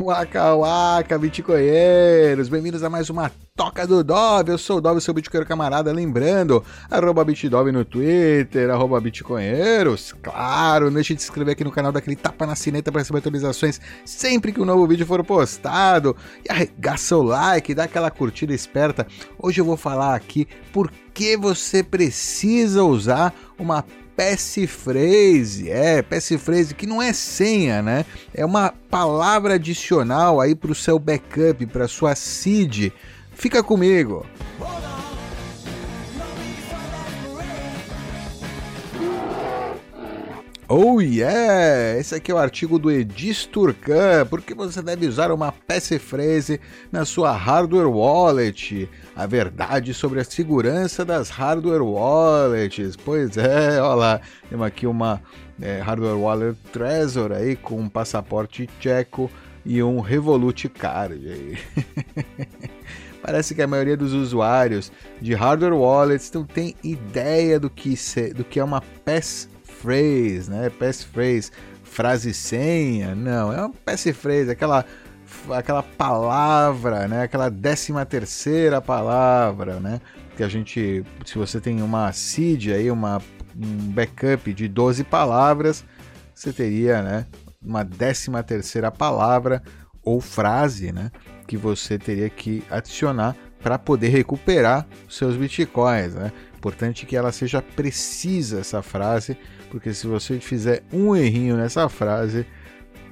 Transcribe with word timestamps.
Waka 0.10 0.54
waka, 0.54 1.18
bitcoinheiros! 1.18 2.48
Bem-vindos 2.48 2.82
a 2.82 2.88
mais 2.88 3.10
uma 3.10 3.30
Toca 3.54 3.86
do 3.86 4.02
Dove. 4.02 4.50
Eu 4.50 4.56
sou 4.56 4.78
o 4.78 4.80
Dove, 4.80 4.98
seu 4.98 5.12
bitcoinheiro 5.12 5.46
camarada. 5.46 5.92
Lembrando, 5.92 6.64
arroba 6.90 7.22
bitdove 7.22 7.70
no 7.70 7.84
Twitter, 7.84 8.70
arroba 8.70 8.98
bitcoinheiros. 8.98 10.14
Claro, 10.22 10.86
não 10.86 10.94
deixe 10.94 11.14
de 11.14 11.20
se 11.20 11.28
inscrever 11.28 11.52
aqui 11.52 11.64
no 11.64 11.70
canal 11.70 11.92
daquele 11.92 12.16
tapa 12.16 12.46
na 12.46 12.56
cineta 12.56 12.90
para 12.90 13.02
receber 13.02 13.18
atualizações 13.18 13.78
sempre 14.06 14.52
que 14.52 14.60
um 14.60 14.64
novo 14.64 14.86
vídeo 14.86 15.04
for 15.04 15.22
postado. 15.22 16.16
E 16.48 16.50
arregaça 16.50 17.14
o 17.18 17.22
like, 17.22 17.74
dá 17.74 17.84
aquela 17.84 18.10
curtida 18.10 18.54
esperta. 18.54 19.06
Hoje 19.38 19.60
eu 19.60 19.66
vou 19.66 19.76
falar 19.76 20.14
aqui 20.14 20.48
por 20.72 20.90
que 21.12 21.36
você 21.36 21.82
precisa 21.82 22.82
usar 22.82 23.34
uma 23.58 23.84
passphrase, 24.20 25.70
é, 25.70 26.02
passphrase 26.02 26.74
que 26.74 26.86
não 26.86 27.00
é 27.00 27.10
senha, 27.10 27.80
né? 27.80 28.04
É 28.34 28.44
uma 28.44 28.74
palavra 28.90 29.54
adicional 29.54 30.42
aí 30.42 30.54
para 30.54 30.70
o 30.70 30.74
seu 30.74 30.98
backup, 30.98 31.64
para 31.64 31.88
sua 31.88 32.14
seed. 32.14 32.92
Fica 33.32 33.62
comigo. 33.62 34.26
Oh 40.72 41.00
yeah! 41.00 41.98
Esse 41.98 42.14
aqui 42.14 42.30
é 42.30 42.34
o 42.34 42.38
artigo 42.38 42.78
do 42.78 42.92
Edis 42.92 43.44
Turcan. 43.44 44.24
Por 44.26 44.40
que 44.40 44.54
você 44.54 44.80
deve 44.80 45.04
usar 45.04 45.32
uma 45.32 45.50
passphrase 45.50 46.60
na 46.92 47.04
sua 47.04 47.32
hardware 47.32 47.90
wallet? 47.90 48.88
A 49.16 49.26
verdade 49.26 49.92
sobre 49.92 50.20
a 50.20 50.24
segurança 50.24 51.04
das 51.04 51.28
hardware 51.28 51.82
wallets. 51.82 52.94
Pois 52.94 53.36
é, 53.36 53.82
olha 53.82 53.94
lá. 53.94 54.20
Temos 54.48 54.64
aqui 54.64 54.86
uma 54.86 55.20
é, 55.60 55.80
hardware 55.80 56.16
wallet 56.16 56.56
Trezor 56.72 57.32
aí 57.32 57.56
com 57.56 57.80
um 57.80 57.88
passaporte 57.88 58.68
tcheco 58.78 59.28
e 59.66 59.82
um 59.82 59.98
Revolut 59.98 60.68
Card 60.68 61.14
aí. 61.14 61.58
Parece 63.20 63.56
que 63.56 63.62
a 63.62 63.66
maioria 63.66 63.96
dos 63.96 64.12
usuários 64.12 64.92
de 65.20 65.34
hardware 65.34 65.74
wallets 65.74 66.30
não 66.30 66.44
tem 66.44 66.76
ideia 66.84 67.58
do 67.58 67.68
que, 67.68 67.96
do 68.36 68.44
que 68.44 68.60
é 68.60 68.64
uma 68.64 68.80
passphrase 68.80 69.59
passphrase, 69.80 70.50
né? 70.50 70.70
Passphrase, 70.70 71.50
frase 71.82 72.34
senha, 72.34 73.14
não, 73.14 73.52
é 73.52 73.58
uma 73.60 73.70
passphrase, 73.70 74.50
aquela 74.50 74.84
aquela 75.50 75.82
palavra, 75.82 77.06
né? 77.06 77.22
Aquela 77.22 77.48
décima 77.48 78.04
terceira 78.04 78.80
palavra, 78.80 79.78
né? 79.80 80.00
Que 80.36 80.42
a 80.42 80.48
gente, 80.48 81.04
se 81.24 81.38
você 81.38 81.60
tem 81.60 81.82
uma 81.82 82.12
seed 82.12 82.68
aí, 82.68 82.90
uma 82.90 83.22
um 83.56 83.92
backup 83.92 84.52
de 84.52 84.68
12 84.68 85.04
palavras, 85.04 85.84
você 86.34 86.52
teria, 86.52 87.02
né? 87.02 87.26
Uma 87.62 87.84
décima 87.84 88.42
terceira 88.42 88.90
palavra 88.90 89.62
ou 90.02 90.20
frase, 90.20 90.92
né? 90.92 91.10
Que 91.46 91.56
você 91.56 91.98
teria 91.98 92.30
que 92.30 92.62
adicionar 92.70 93.36
para 93.62 93.78
poder 93.78 94.08
recuperar 94.08 94.86
seus 95.08 95.36
bitcoins, 95.36 96.14
né? 96.14 96.32
Importante 96.60 97.06
que 97.06 97.16
ela 97.16 97.32
seja 97.32 97.62
precisa 97.62 98.60
essa 98.60 98.82
frase 98.82 99.34
porque 99.70 99.94
se 99.94 100.06
você 100.06 100.38
fizer 100.38 100.82
um 100.92 101.16
errinho 101.16 101.56
nessa 101.56 101.88
frase, 101.88 102.44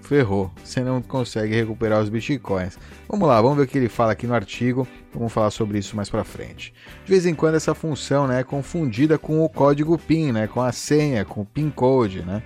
ferrou, 0.02 0.52
você 0.62 0.80
não 0.80 1.00
consegue 1.00 1.54
recuperar 1.54 2.02
os 2.02 2.10
bitcoins. 2.10 2.78
Vamos 3.08 3.26
lá, 3.26 3.40
vamos 3.40 3.56
ver 3.56 3.62
o 3.62 3.66
que 3.66 3.78
ele 3.78 3.88
fala 3.88 4.12
aqui 4.12 4.26
no 4.26 4.34
artigo, 4.34 4.86
vamos 5.14 5.32
falar 5.32 5.50
sobre 5.50 5.78
isso 5.78 5.96
mais 5.96 6.10
para 6.10 6.24
frente. 6.24 6.74
De 7.06 7.10
vez 7.10 7.24
em 7.24 7.34
quando 7.34 7.54
essa 7.54 7.74
função 7.74 8.26
né, 8.26 8.40
é 8.40 8.44
confundida 8.44 9.16
com 9.16 9.42
o 9.42 9.48
código 9.48 9.96
PIN, 9.96 10.32
né, 10.32 10.46
com 10.46 10.60
a 10.60 10.70
senha, 10.70 11.24
com 11.24 11.40
o 11.40 11.46
PIN 11.46 11.70
code. 11.70 12.20
Né? 12.20 12.42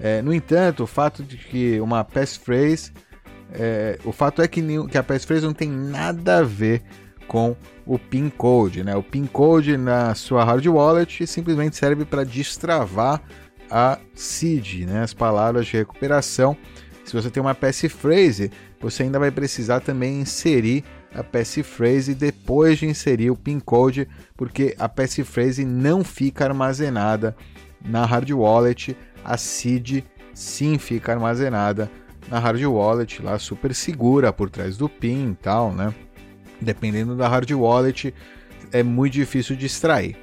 É, 0.00 0.20
no 0.22 0.34
entanto, 0.34 0.82
o 0.82 0.86
fato 0.88 1.22
de 1.22 1.36
que 1.36 1.80
uma 1.80 2.02
passphrase, 2.02 2.90
é, 3.52 3.96
o 4.04 4.10
fato 4.10 4.42
é 4.42 4.48
que, 4.48 4.60
que 4.88 4.98
a 4.98 5.04
passphrase 5.04 5.46
não 5.46 5.54
tem 5.54 5.70
nada 5.70 6.38
a 6.38 6.42
ver 6.42 6.82
com 7.32 7.56
o 7.86 7.98
PIN 7.98 8.28
code. 8.28 8.84
Né? 8.84 8.94
O 8.94 9.02
PIN 9.02 9.24
code 9.24 9.78
na 9.78 10.14
sua 10.14 10.44
hard 10.44 10.66
wallet 10.66 11.26
simplesmente 11.26 11.76
serve 11.76 12.04
para 12.04 12.24
destravar 12.24 13.22
a 13.70 13.98
seed, 14.14 14.84
né? 14.86 15.02
as 15.02 15.14
palavras 15.14 15.66
de 15.66 15.78
recuperação. 15.78 16.54
Se 17.06 17.14
você 17.14 17.30
tem 17.30 17.40
uma 17.40 17.54
passphrase, 17.54 18.52
você 18.78 19.04
ainda 19.04 19.18
vai 19.18 19.30
precisar 19.30 19.80
também 19.80 20.20
inserir 20.20 20.84
a 21.14 21.24
passphrase 21.24 22.14
depois 22.14 22.78
de 22.78 22.86
inserir 22.86 23.30
o 23.30 23.36
PIN 23.36 23.60
code, 23.60 24.06
porque 24.36 24.76
a 24.78 24.88
passphrase 24.88 25.64
não 25.64 26.04
fica 26.04 26.44
armazenada 26.44 27.34
na 27.82 28.04
hard 28.04 28.30
wallet, 28.30 28.94
a 29.24 29.38
seed 29.38 30.04
sim 30.34 30.78
fica 30.78 31.12
armazenada 31.12 31.90
na 32.28 32.38
hard 32.38 32.62
wallet, 32.62 33.22
lá 33.22 33.38
super 33.38 33.74
segura 33.74 34.32
por 34.32 34.50
trás 34.50 34.76
do 34.76 34.88
PIN 34.88 35.32
e 35.32 35.34
tal, 35.34 35.72
né? 35.72 35.92
Dependendo 36.62 37.16
da 37.16 37.28
hard 37.28 37.50
wallet, 37.50 38.14
é 38.72 38.82
muito 38.82 39.14
difícil 39.14 39.56
de 39.56 39.66
extrair. 39.66 40.16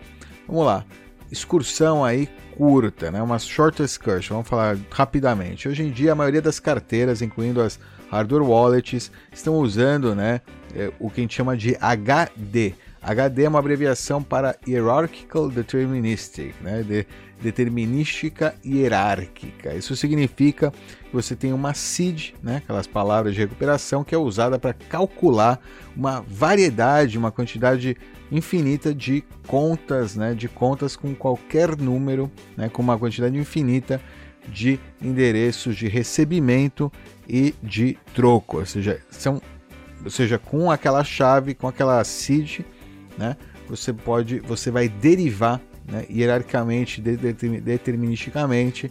Vamos 0.48 0.66
lá, 0.66 0.86
excursão 1.32 2.04
aí 2.04 2.28
curta, 2.58 3.10
né? 3.10 3.22
uma 3.22 3.40
short 3.40 3.82
excursion, 3.82 4.36
vamos 4.36 4.50
falar 4.50 4.78
rapidamente. 4.92 5.70
Hoje 5.70 5.84
em 5.84 5.92
dia, 5.92 6.12
a 6.12 6.16
maioria 6.16 6.42
das 6.42 6.60
carteiras, 6.60 7.22
incluindo 7.22 7.62
as 7.62 7.80
hardware 8.12 8.44
wallets, 8.44 9.12
estão 9.32 9.56
usando 9.56 10.14
né, 10.14 10.42
é, 10.76 10.92
o 11.00 11.10
que 11.10 11.22
a 11.22 11.24
gente 11.24 11.36
chama 11.36 11.56
de 11.56 11.78
HD. 11.80 12.74
HD 13.02 13.44
é 13.44 13.50
uma 13.50 13.60
abreviação 13.60 14.22
para 14.22 14.56
Hierarchical 14.68 15.50
Deterministic, 15.50 16.54
né? 16.62 16.84
De, 16.84 17.06
determinística 17.42 18.56
hierárquica. 18.66 19.74
Isso 19.74 19.96
significa 19.96 20.72
que 20.72 21.14
você 21.14 21.36
tem 21.36 21.54
uma 21.54 21.74
seed, 21.74 22.32
né? 22.44 22.58
aquelas 22.58 22.88
palavras 22.88 23.34
de 23.34 23.40
recuperação, 23.40 24.04
que 24.04 24.14
é 24.14 24.18
usada 24.18 24.60
para 24.60 24.74
calcular 24.74 25.60
uma 25.96 26.22
variedade, 26.22 27.18
uma 27.18 27.32
quantidade 27.32 27.96
infinita 28.32 28.94
de 28.94 29.24
contas, 29.48 30.16
né, 30.16 30.36
de 30.36 30.48
contas 30.48 30.96
com 30.96 31.16
qualquer 31.16 31.76
número, 31.76 32.31
né, 32.56 32.70
com 32.70 32.81
uma 32.81 32.98
quantidade 32.98 33.36
infinita 33.36 34.00
de 34.48 34.80
endereços 35.02 35.76
de 35.76 35.88
recebimento 35.88 36.92
e 37.28 37.56
de 37.62 37.98
troco, 38.14 38.60
ou 38.60 38.66
seja, 38.68 39.02
são, 39.10 39.42
ou 40.04 40.12
seja, 40.12 40.38
com 40.38 40.70
aquela 40.70 41.04
chave, 41.04 41.56
com 41.56 41.68
aquela 41.68 42.04
seed, 42.04 42.60
né, 43.19 43.35
você 43.68 43.94
pode, 43.94 44.40
você 44.40 44.72
vai 44.72 44.90
derivar, 44.90 45.62
né, 45.85 46.06
hierarquicamente, 46.09 47.02
deterministicamente, 47.02 48.90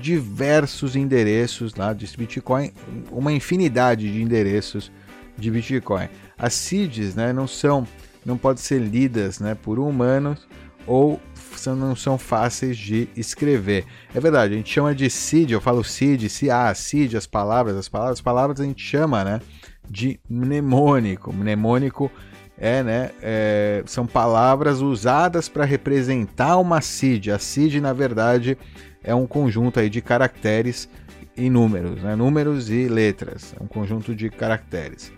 diversos 0.00 0.96
endereços 0.96 1.74
lá 1.74 1.92
de 1.92 2.06
Bitcoin, 2.16 2.72
uma 3.10 3.32
infinidade 3.32 4.12
de 4.12 4.20
endereços 4.20 4.90
de 5.38 5.50
Bitcoin. 5.50 6.08
As 6.36 6.52
seeds, 6.54 7.14
né, 7.14 7.32
não 7.32 7.46
são 7.46 7.86
não 8.24 8.38
podem 8.38 8.62
ser 8.62 8.80
lidas 8.80 9.38
né, 9.38 9.54
por 9.54 9.78
humanos 9.78 10.46
ou 10.86 11.20
são, 11.56 11.76
não 11.76 11.94
são 11.94 12.18
fáceis 12.18 12.76
de 12.76 13.08
escrever. 13.16 13.84
É 14.14 14.20
verdade, 14.20 14.54
a 14.54 14.56
gente 14.56 14.72
chama 14.72 14.94
de 14.94 15.08
seed, 15.08 15.50
eu 15.50 15.60
falo 15.60 15.84
seed, 15.84 16.28
se 16.28 16.50
ah, 16.50 16.74
seed, 16.74 17.14
as 17.14 17.26
palavras, 17.26 17.76
as 17.76 17.88
palavras, 17.88 18.18
as 18.18 18.22
palavras 18.22 18.60
a 18.60 18.64
gente 18.64 18.82
chama 18.82 19.24
né, 19.24 19.40
de 19.88 20.18
mnemônico. 20.28 21.32
Mnemônico 21.32 22.10
é, 22.56 22.82
né, 22.82 23.10
é, 23.20 23.82
são 23.86 24.06
palavras 24.06 24.80
usadas 24.80 25.48
para 25.48 25.64
representar 25.64 26.58
uma 26.58 26.80
seed. 26.80 27.28
A 27.28 27.38
seed, 27.38 27.76
na 27.76 27.92
verdade, 27.92 28.56
é 29.02 29.14
um 29.14 29.26
conjunto 29.26 29.80
aí 29.80 29.90
de 29.90 30.00
caracteres 30.00 30.88
e 31.36 31.50
números, 31.50 32.00
né, 32.02 32.14
números 32.14 32.70
e 32.70 32.86
letras, 32.86 33.54
é 33.58 33.62
um 33.62 33.66
conjunto 33.66 34.14
de 34.14 34.30
caracteres 34.30 35.12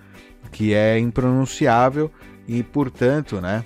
que 0.50 0.72
é 0.72 0.98
impronunciável 0.98 2.10
e 2.48 2.62
portanto, 2.62 3.41
né? 3.41 3.64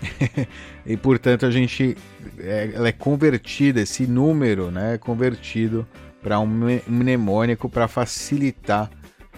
e 0.86 0.96
portanto 0.96 1.44
a 1.44 1.50
gente 1.50 1.96
é, 2.38 2.70
ela 2.74 2.88
é 2.88 2.92
convertida 2.92 3.80
esse 3.80 4.06
número, 4.06 4.70
né? 4.70 4.94
É 4.94 4.98
convertido 4.98 5.86
para 6.22 6.38
um 6.38 6.46
mnemônico 6.86 7.68
para 7.68 7.88
facilitar 7.88 8.90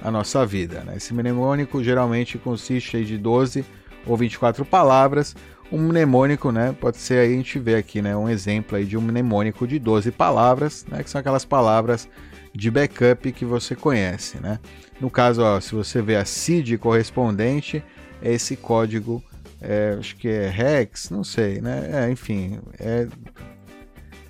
a 0.02 0.10
nossa 0.10 0.44
vida. 0.44 0.82
Né? 0.84 0.96
Esse 0.96 1.14
mnemônico 1.14 1.82
geralmente 1.82 2.38
consiste 2.38 3.04
de 3.04 3.16
12 3.16 3.64
ou 4.06 4.16
24 4.16 4.64
palavras. 4.64 5.34
Um 5.70 5.78
mnemônico, 5.78 6.52
né? 6.52 6.76
Pode 6.78 6.98
ser 6.98 7.20
aí 7.20 7.32
a 7.32 7.36
gente 7.36 7.58
vê 7.58 7.76
aqui, 7.76 8.02
né? 8.02 8.14
Um 8.14 8.28
exemplo 8.28 8.76
aí 8.76 8.84
de 8.84 8.98
um 8.98 9.00
mnemônico 9.00 9.66
de 9.66 9.78
12 9.78 10.10
palavras, 10.10 10.84
né? 10.86 11.02
Que 11.02 11.08
são 11.08 11.18
aquelas 11.18 11.46
palavras 11.46 12.06
de 12.54 12.70
backup 12.70 13.32
que 13.32 13.44
você 13.44 13.74
conhece, 13.74 14.38
né? 14.38 14.58
No 15.00 15.10
caso, 15.10 15.42
ó, 15.42 15.58
se 15.60 15.74
você 15.74 16.02
vê 16.02 16.16
a 16.16 16.26
seed 16.26 16.76
correspondente, 16.78 17.82
é 18.20 18.32
esse 18.32 18.54
código, 18.54 19.22
é, 19.62 19.96
acho 19.98 20.16
que 20.16 20.28
é 20.28 20.48
hex, 20.48 21.08
não 21.08 21.24
sei, 21.24 21.60
né? 21.60 21.88
É, 21.90 22.10
enfim, 22.10 22.58
é 22.78 23.08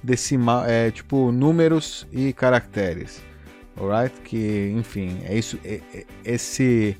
decimal, 0.03 0.65
é 0.65 0.91
tipo 0.91 1.33
números 1.33 2.07
e 2.13 2.33
caracteres, 2.33 3.21
alright? 3.77 4.15
Que, 4.23 4.73
enfim, 4.77 5.21
é 5.25 5.37
isso, 5.37 5.59
é, 5.65 5.81
é, 5.95 6.07
esse, 6.25 6.97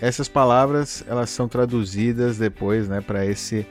essas 0.00 0.28
palavras 0.28 1.04
elas 1.06 1.30
são 1.30 1.48
traduzidas 1.48 2.38
depois, 2.38 2.88
né, 2.88 3.00
para 3.00 3.24
esse 3.26 3.66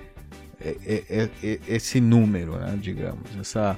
é, 0.59 1.29
é, 1.44 1.59
esse 1.67 2.00
número, 2.00 2.55
né, 2.57 2.77
digamos, 2.79 3.29
essa 3.39 3.77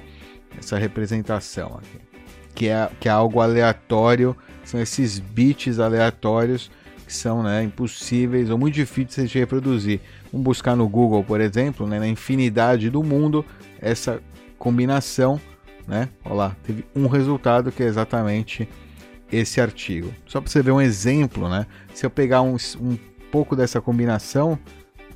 essa 0.58 0.78
representação 0.78 1.78
aqui. 1.78 1.98
que 2.54 2.68
é, 2.68 2.90
que 2.98 3.08
é 3.08 3.12
algo 3.12 3.40
aleatório, 3.40 4.36
são 4.64 4.80
esses 4.80 5.18
bits 5.18 5.78
aleatórios 5.78 6.70
que 7.06 7.12
são 7.12 7.42
né, 7.42 7.62
impossíveis 7.62 8.50
ou 8.50 8.58
muito 8.58 8.74
difíceis 8.74 9.30
de 9.30 9.38
reproduzir. 9.38 10.00
Vamos 10.32 10.44
buscar 10.44 10.74
no 10.74 10.88
Google, 10.88 11.22
por 11.22 11.40
exemplo, 11.40 11.86
né, 11.86 12.00
na 12.00 12.08
infinidade 12.08 12.90
do 12.90 13.02
mundo, 13.02 13.44
essa 13.80 14.20
combinação, 14.58 15.40
né? 15.86 16.08
Olha 16.24 16.34
lá, 16.34 16.56
teve 16.62 16.84
um 16.94 17.06
resultado 17.06 17.70
que 17.70 17.82
é 17.82 17.86
exatamente 17.86 18.68
esse 19.30 19.60
artigo. 19.60 20.12
Só 20.26 20.40
para 20.40 20.50
você 20.50 20.62
ver 20.62 20.72
um 20.72 20.80
exemplo, 20.80 21.48
né? 21.48 21.66
Se 21.94 22.06
eu 22.06 22.10
pegar 22.10 22.42
um, 22.42 22.56
um 22.80 22.98
pouco 23.30 23.56
dessa 23.56 23.80
combinação, 23.80 24.58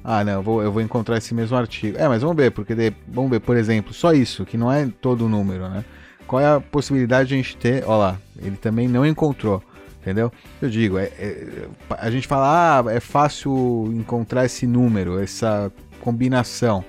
ah, 0.02 0.24
não, 0.24 0.32
eu 0.32 0.42
vou, 0.42 0.62
eu 0.62 0.72
vou 0.72 0.82
encontrar 0.82 1.18
esse 1.18 1.34
mesmo 1.34 1.56
artigo. 1.56 1.98
É, 1.98 2.08
mas 2.08 2.22
vamos 2.22 2.36
ver, 2.36 2.50
porque 2.50 2.74
de, 2.74 2.92
vamos 3.06 3.30
ver, 3.30 3.40
por 3.40 3.56
exemplo, 3.56 3.92
só 3.92 4.12
isso, 4.12 4.44
que 4.44 4.56
não 4.56 4.72
é 4.72 4.88
todo 5.00 5.26
o 5.26 5.28
número, 5.28 5.68
né? 5.68 5.84
Qual 6.26 6.40
é 6.40 6.46
a 6.46 6.60
possibilidade 6.60 7.28
de 7.28 7.34
a 7.34 7.36
gente 7.36 7.56
ter? 7.56 7.84
Olha 7.84 7.96
lá, 7.96 8.18
ele 8.38 8.56
também 8.56 8.88
não 8.88 9.04
encontrou, 9.04 9.62
entendeu? 10.00 10.32
Eu 10.62 10.70
digo, 10.70 10.96
é, 10.96 11.04
é, 11.18 11.68
a 11.98 12.10
gente 12.10 12.26
fala, 12.26 12.80
ah, 12.80 12.92
é 12.92 13.00
fácil 13.00 13.90
encontrar 13.94 14.44
esse 14.44 14.66
número, 14.66 15.18
essa 15.18 15.70
combinação. 16.00 16.84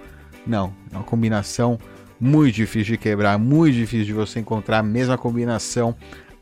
Não, 0.46 0.74
é 0.92 0.96
uma 0.96 1.04
combinação 1.04 1.80
muito 2.22 2.54
difícil 2.54 2.94
de 2.94 2.98
quebrar, 3.00 3.40
muito 3.40 3.74
difícil 3.74 4.06
de 4.06 4.14
você 4.14 4.40
encontrar 4.40 4.78
a 4.78 4.84
mesma 4.84 5.18
combinação 5.18 5.96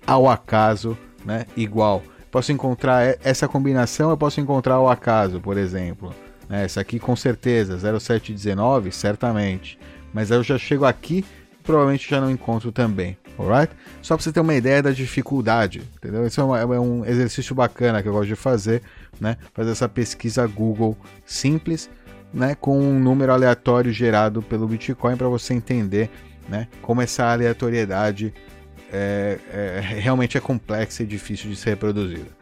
ao 0.06 0.30
acaso, 0.30 0.98
né? 1.26 1.46
Igual. 1.56 2.04
Posso 2.30 2.52
encontrar 2.52 3.18
essa 3.24 3.48
combinação, 3.48 4.10
eu 4.10 4.18
posso 4.18 4.42
encontrar 4.42 4.76
ao 4.76 4.90
acaso, 4.90 5.40
por 5.40 5.58
exemplo. 5.58 6.14
Né? 6.50 6.66
Essa 6.66 6.82
aqui 6.82 7.00
com 7.00 7.16
certeza, 7.16 7.78
0719, 7.98 8.92
certamente. 8.92 9.80
Mas 10.14 10.30
eu 10.30 10.44
já 10.44 10.58
chego 10.58 10.84
aqui 10.84 11.24
provavelmente 11.70 12.10
já 12.10 12.20
não 12.20 12.32
encontro 12.32 12.72
também, 12.72 13.16
alright? 13.38 13.72
Só 14.02 14.16
para 14.16 14.24
você 14.24 14.32
ter 14.32 14.40
uma 14.40 14.56
ideia 14.56 14.82
da 14.82 14.90
dificuldade, 14.90 15.84
entendeu? 15.98 16.26
Esse 16.26 16.40
é, 16.40 16.44
é, 16.44 16.80
um 16.80 17.06
exercício 17.06 17.54
bacana 17.54 18.02
que 18.02 18.10
eu 18.10 18.14
gosto 18.14 18.28
de 18.28 18.36
fazer, 18.36 18.82
né? 19.22 19.38
Fazer 19.54 19.70
essa 19.70 19.88
pesquisa 19.88 20.48
Google 20.48 20.98
simples, 21.28 21.88
né? 22.34 22.56
Com 22.56 22.80
um 22.80 23.00
número 23.00 23.32
aleatório 23.32 23.92
gerado 23.92 24.42
pelo 24.42 24.68
Bitcoin 24.68 25.16
para 25.16 25.28
você 25.28 25.54
entender, 25.54 26.10
né? 26.48 26.68
Como 26.82 27.02
essa 27.02 27.32
aleatoriedade 27.32 28.34
é, 28.92 29.38
é, 29.54 29.80
realmente 29.82 30.38
é 30.38 30.42
complexa 30.42 31.04
e 31.04 31.06
difícil 31.06 31.50
de 31.50 31.56
ser 31.56 31.72
reproduzida 31.72 32.40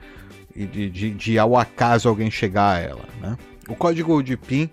e 0.57 0.65
de, 0.65 0.89
de, 0.89 1.11
de 1.11 1.39
ao 1.39 1.55
acaso 1.55 2.09
alguém 2.09 2.31
chegar 2.31 2.75
a 2.75 2.79
ela, 2.79 3.05
né? 3.21 3.37
O 3.69 3.75
código 3.75 4.23
de 4.23 4.35
PIN, 4.35 4.69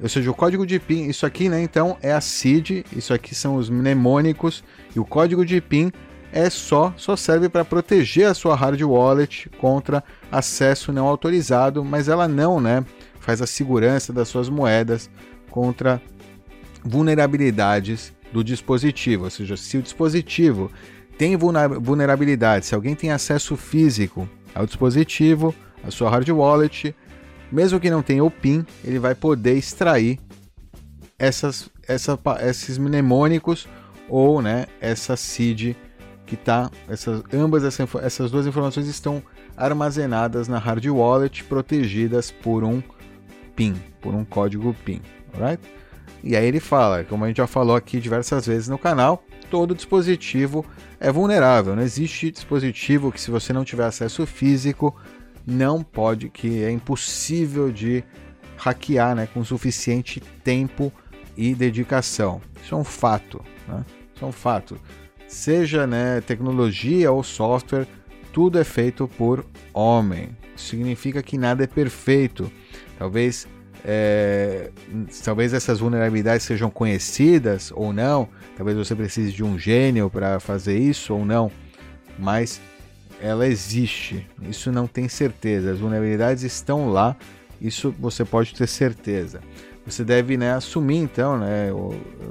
ou 0.00 0.08
seja, 0.08 0.30
o 0.30 0.34
código 0.34 0.66
de 0.66 0.78
PIN, 0.78 1.06
isso 1.06 1.24
aqui, 1.24 1.48
né, 1.48 1.62
então, 1.62 1.96
é 2.02 2.12
a 2.12 2.20
seed, 2.20 2.84
isso 2.94 3.14
aqui 3.14 3.34
são 3.34 3.54
os 3.54 3.70
mnemônicos, 3.70 4.62
e 4.94 5.00
o 5.00 5.04
código 5.04 5.46
de 5.46 5.60
PIN 5.60 5.90
é 6.32 6.50
só, 6.50 6.92
só 6.96 7.16
serve 7.16 7.48
para 7.48 7.64
proteger 7.64 8.26
a 8.26 8.34
sua 8.34 8.54
hard 8.56 8.80
wallet 8.82 9.48
contra 9.58 10.02
acesso 10.30 10.92
não 10.92 11.06
autorizado, 11.06 11.84
mas 11.84 12.08
ela 12.08 12.26
não, 12.26 12.60
né, 12.60 12.84
faz 13.22 13.40
a 13.40 13.46
segurança 13.46 14.12
das 14.12 14.28
suas 14.28 14.48
moedas 14.48 15.08
contra 15.50 16.02
vulnerabilidades 16.84 18.12
do 18.32 18.42
dispositivo, 18.42 19.24
ou 19.24 19.30
seja, 19.30 19.56
se 19.56 19.76
o 19.76 19.82
dispositivo 19.82 20.70
tem 21.16 21.36
vulnerabilidade, 21.36 22.66
se 22.66 22.74
alguém 22.74 22.94
tem 22.94 23.10
acesso 23.10 23.56
físico 23.56 24.28
ao 24.54 24.66
dispositivo, 24.66 25.54
a 25.84 25.90
sua 25.90 26.10
hard 26.10 26.28
wallet, 26.30 26.94
mesmo 27.50 27.78
que 27.78 27.90
não 27.90 28.02
tenha 28.02 28.24
o 28.24 28.30
PIN, 28.30 28.66
ele 28.82 28.98
vai 28.98 29.14
poder 29.14 29.56
extrair 29.56 30.18
essas, 31.18 31.70
essa, 31.86 32.18
esses 32.40 32.78
mnemônicos 32.78 33.68
ou 34.08 34.42
né, 34.42 34.66
essa 34.80 35.16
seed 35.16 35.76
que 36.26 36.34
está. 36.34 36.70
Essas, 36.88 37.22
ambas 37.32 37.62
essa, 37.62 37.86
essas 38.02 38.30
duas 38.30 38.46
informações 38.46 38.88
estão 38.88 39.22
armazenadas 39.56 40.48
na 40.48 40.58
hard 40.58 40.86
wallet, 40.86 41.44
protegidas 41.44 42.30
por 42.30 42.64
um 42.64 42.82
PIN, 43.54 43.74
por 44.00 44.14
um 44.14 44.24
código 44.24 44.74
PIN. 44.84 45.00
Alright? 45.34 45.62
E 46.22 46.36
aí 46.36 46.46
ele 46.46 46.60
fala, 46.60 47.04
como 47.04 47.24
a 47.24 47.28
gente 47.28 47.38
já 47.38 47.46
falou 47.46 47.74
aqui 47.74 47.98
diversas 48.00 48.46
vezes 48.46 48.68
no 48.68 48.78
canal, 48.78 49.24
todo 49.50 49.74
dispositivo 49.74 50.64
é 51.00 51.10
vulnerável. 51.10 51.74
Não 51.74 51.82
existe 51.82 52.30
dispositivo 52.30 53.10
que, 53.10 53.20
se 53.20 53.30
você 53.30 53.52
não 53.52 53.64
tiver 53.64 53.84
acesso 53.84 54.24
físico, 54.24 54.94
não 55.46 55.82
pode, 55.82 56.28
que 56.28 56.62
é 56.62 56.70
impossível 56.70 57.72
de 57.72 58.04
hackear 58.56 59.16
né, 59.16 59.26
com 59.26 59.44
suficiente 59.44 60.20
tempo 60.44 60.92
e 61.36 61.54
dedicação. 61.54 62.40
Isso 62.62 62.74
é 62.74 62.78
um 62.78 62.84
fato. 62.84 63.42
Né? 63.66 63.84
Isso 64.14 64.24
é 64.24 64.28
um 64.28 64.32
fato. 64.32 64.78
Seja 65.26 65.86
né, 65.86 66.20
tecnologia 66.20 67.10
ou 67.10 67.22
software, 67.24 67.86
tudo 68.32 68.58
é 68.58 68.64
feito 68.64 69.08
por 69.08 69.44
homem. 69.74 70.36
Significa 70.56 71.22
que 71.22 71.36
nada 71.36 71.64
é 71.64 71.66
perfeito. 71.66 72.50
Talvez, 73.02 73.48
é, 73.84 74.70
talvez 75.24 75.52
essas 75.52 75.80
vulnerabilidades 75.80 76.46
sejam 76.46 76.70
conhecidas 76.70 77.72
ou 77.74 77.92
não. 77.92 78.28
Talvez 78.56 78.78
você 78.78 78.94
precise 78.94 79.32
de 79.32 79.42
um 79.42 79.58
gênio 79.58 80.08
para 80.08 80.38
fazer 80.38 80.78
isso 80.78 81.12
ou 81.12 81.24
não. 81.24 81.50
Mas 82.16 82.60
ela 83.20 83.44
existe. 83.48 84.24
Isso 84.40 84.70
não 84.70 84.86
tem 84.86 85.08
certeza. 85.08 85.72
As 85.72 85.80
vulnerabilidades 85.80 86.44
estão 86.44 86.90
lá. 86.90 87.16
Isso 87.60 87.92
você 87.98 88.24
pode 88.24 88.54
ter 88.54 88.68
certeza. 88.68 89.40
Você 89.84 90.04
deve 90.04 90.36
né, 90.36 90.52
assumir 90.52 90.98
então, 90.98 91.36
né, 91.36 91.70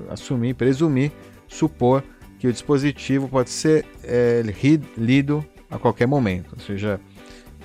assumir, 0.09 0.53
presumir, 0.53 1.11
supor 1.49 2.01
que 2.39 2.47
o 2.47 2.53
dispositivo 2.53 3.27
pode 3.27 3.49
ser 3.49 3.85
é, 4.05 4.41
lido 4.97 5.45
a 5.69 5.77
qualquer 5.77 6.07
momento, 6.07 6.53
ou 6.53 6.59
seja, 6.63 6.97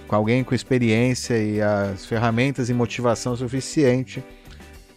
com 0.07 0.15
alguém 0.15 0.45
com 0.45 0.55
experiência 0.55 1.39
e 1.39 1.61
as 1.61 2.07
ferramentas 2.07 2.69
e 2.69 2.75
motivação 2.75 3.37
suficiente 3.37 4.23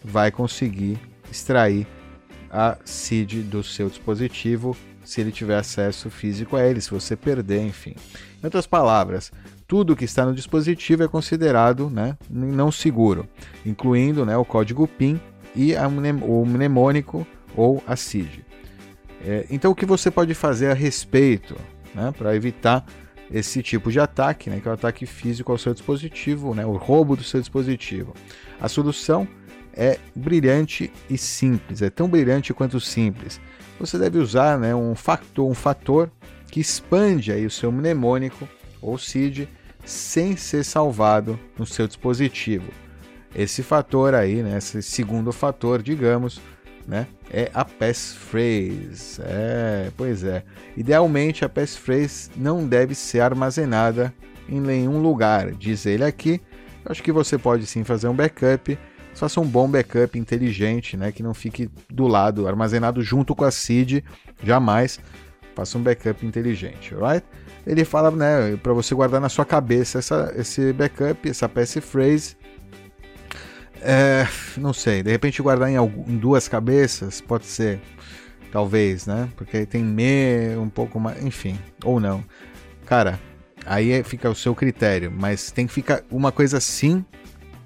vai 0.02 0.30
conseguir 0.30 0.98
extrair 1.30 1.86
a 2.50 2.76
seed 2.84 3.44
do 3.44 3.62
seu 3.62 3.88
dispositivo 3.88 4.76
se 5.04 5.20
ele 5.20 5.32
tiver 5.32 5.56
acesso 5.56 6.10
físico 6.10 6.56
a 6.56 6.64
ele, 6.64 6.80
se 6.80 6.90
você 6.90 7.16
perder, 7.16 7.62
enfim. 7.62 7.94
Em 8.40 8.44
outras 8.44 8.66
palavras, 8.66 9.32
tudo 9.66 9.96
que 9.96 10.04
está 10.04 10.24
no 10.24 10.34
dispositivo 10.34 11.02
é 11.02 11.08
considerado 11.08 11.88
né, 11.90 12.16
não 12.28 12.70
seguro, 12.70 13.28
incluindo 13.64 14.24
né, 14.24 14.36
o 14.36 14.44
código 14.44 14.86
PIN 14.86 15.20
e 15.54 15.74
a, 15.74 15.86
o 15.88 16.44
mnemônico 16.44 17.26
ou 17.56 17.82
a 17.86 17.96
SID. 17.96 18.44
É, 19.24 19.46
então, 19.50 19.70
o 19.70 19.74
que 19.74 19.84
você 19.84 20.10
pode 20.10 20.34
fazer 20.34 20.70
a 20.70 20.74
respeito 20.74 21.56
né, 21.94 22.12
para 22.16 22.34
evitar 22.34 22.84
esse 23.32 23.62
tipo 23.62 23.90
de 23.90 24.00
ataque, 24.00 24.50
né, 24.50 24.60
que 24.60 24.68
é 24.68 24.70
o 24.70 24.74
ataque 24.74 25.06
físico 25.06 25.52
ao 25.52 25.58
seu 25.58 25.72
dispositivo, 25.72 26.54
né, 26.54 26.66
o 26.66 26.76
roubo 26.76 27.16
do 27.16 27.22
seu 27.22 27.40
dispositivo? 27.40 28.14
A 28.60 28.68
solução 28.68 29.26
é 29.72 29.98
brilhante 30.14 30.92
e 31.08 31.16
simples, 31.16 31.82
é 31.82 31.90
tão 31.90 32.08
brilhante 32.08 32.52
quanto 32.52 32.80
simples 32.80 33.40
você 33.80 33.98
deve 33.98 34.18
usar 34.18 34.58
né, 34.58 34.74
um 34.74 34.94
fator, 34.94 35.50
um 35.50 35.54
fator 35.54 36.10
que 36.48 36.60
expande 36.60 37.32
aí 37.32 37.46
o 37.46 37.50
seu 37.50 37.72
mnemônico 37.72 38.46
ou 38.82 38.98
seed 38.98 39.48
sem 39.84 40.36
ser 40.36 40.64
salvado 40.64 41.40
no 41.58 41.64
seu 41.64 41.86
dispositivo. 41.86 42.70
Esse 43.34 43.62
fator 43.62 44.14
aí, 44.14 44.42
né, 44.42 44.58
esse 44.58 44.82
segundo 44.82 45.32
fator, 45.32 45.82
digamos, 45.82 46.40
né, 46.86 47.06
é 47.30 47.50
a 47.54 47.64
passphrase. 47.64 49.20
É, 49.20 49.90
pois 49.96 50.24
é. 50.24 50.42
Idealmente 50.76 51.44
a 51.44 51.48
passphrase 51.48 52.30
não 52.36 52.66
deve 52.66 52.94
ser 52.94 53.20
armazenada 53.20 54.12
em 54.48 54.60
nenhum 54.60 55.00
lugar, 55.00 55.52
diz 55.52 55.86
ele 55.86 56.04
aqui. 56.04 56.40
Acho 56.84 57.02
que 57.02 57.12
você 57.12 57.36
pode 57.38 57.66
sim 57.66 57.84
fazer 57.84 58.08
um 58.08 58.14
backup 58.14 58.78
faça 59.20 59.40
um 59.40 59.46
bom 59.46 59.68
backup 59.68 60.18
inteligente, 60.18 60.96
né, 60.96 61.12
que 61.12 61.22
não 61.22 61.34
fique 61.34 61.70
do 61.90 62.06
lado, 62.06 62.48
armazenado 62.48 63.02
junto 63.02 63.34
com 63.34 63.44
a 63.44 63.50
seed, 63.50 64.02
jamais 64.42 64.98
faça 65.54 65.76
um 65.76 65.82
backup 65.82 66.24
inteligente, 66.24 66.94
right? 66.94 67.24
Ele 67.66 67.84
fala, 67.84 68.10
né, 68.10 68.56
para 68.56 68.72
você 68.72 68.94
guardar 68.94 69.20
na 69.20 69.28
sua 69.28 69.44
cabeça 69.44 69.98
essa, 69.98 70.32
esse 70.36 70.72
backup, 70.72 71.28
essa 71.28 71.48
passphrase. 71.48 72.36
É, 73.82 74.26
não 74.56 74.72
sei, 74.72 75.02
de 75.02 75.10
repente 75.10 75.40
guardar 75.40 75.70
em, 75.70 75.76
em 75.76 76.16
duas 76.16 76.48
cabeças, 76.48 77.20
pode 77.20 77.46
ser, 77.46 77.80
talvez, 78.52 79.06
né? 79.06 79.28
Porque 79.36 79.64
tem 79.64 79.82
me 79.82 80.56
um 80.56 80.68
pouco 80.68 81.00
mais, 81.00 81.24
enfim, 81.24 81.58
ou 81.84 81.98
não. 81.98 82.22
Cara, 82.84 83.18
aí 83.64 83.92
é, 83.92 84.02
fica 84.02 84.28
o 84.28 84.34
seu 84.34 84.54
critério, 84.54 85.10
mas 85.10 85.50
tem 85.50 85.66
que 85.66 85.72
ficar 85.72 86.02
uma 86.10 86.30
coisa 86.30 86.58
assim 86.58 87.04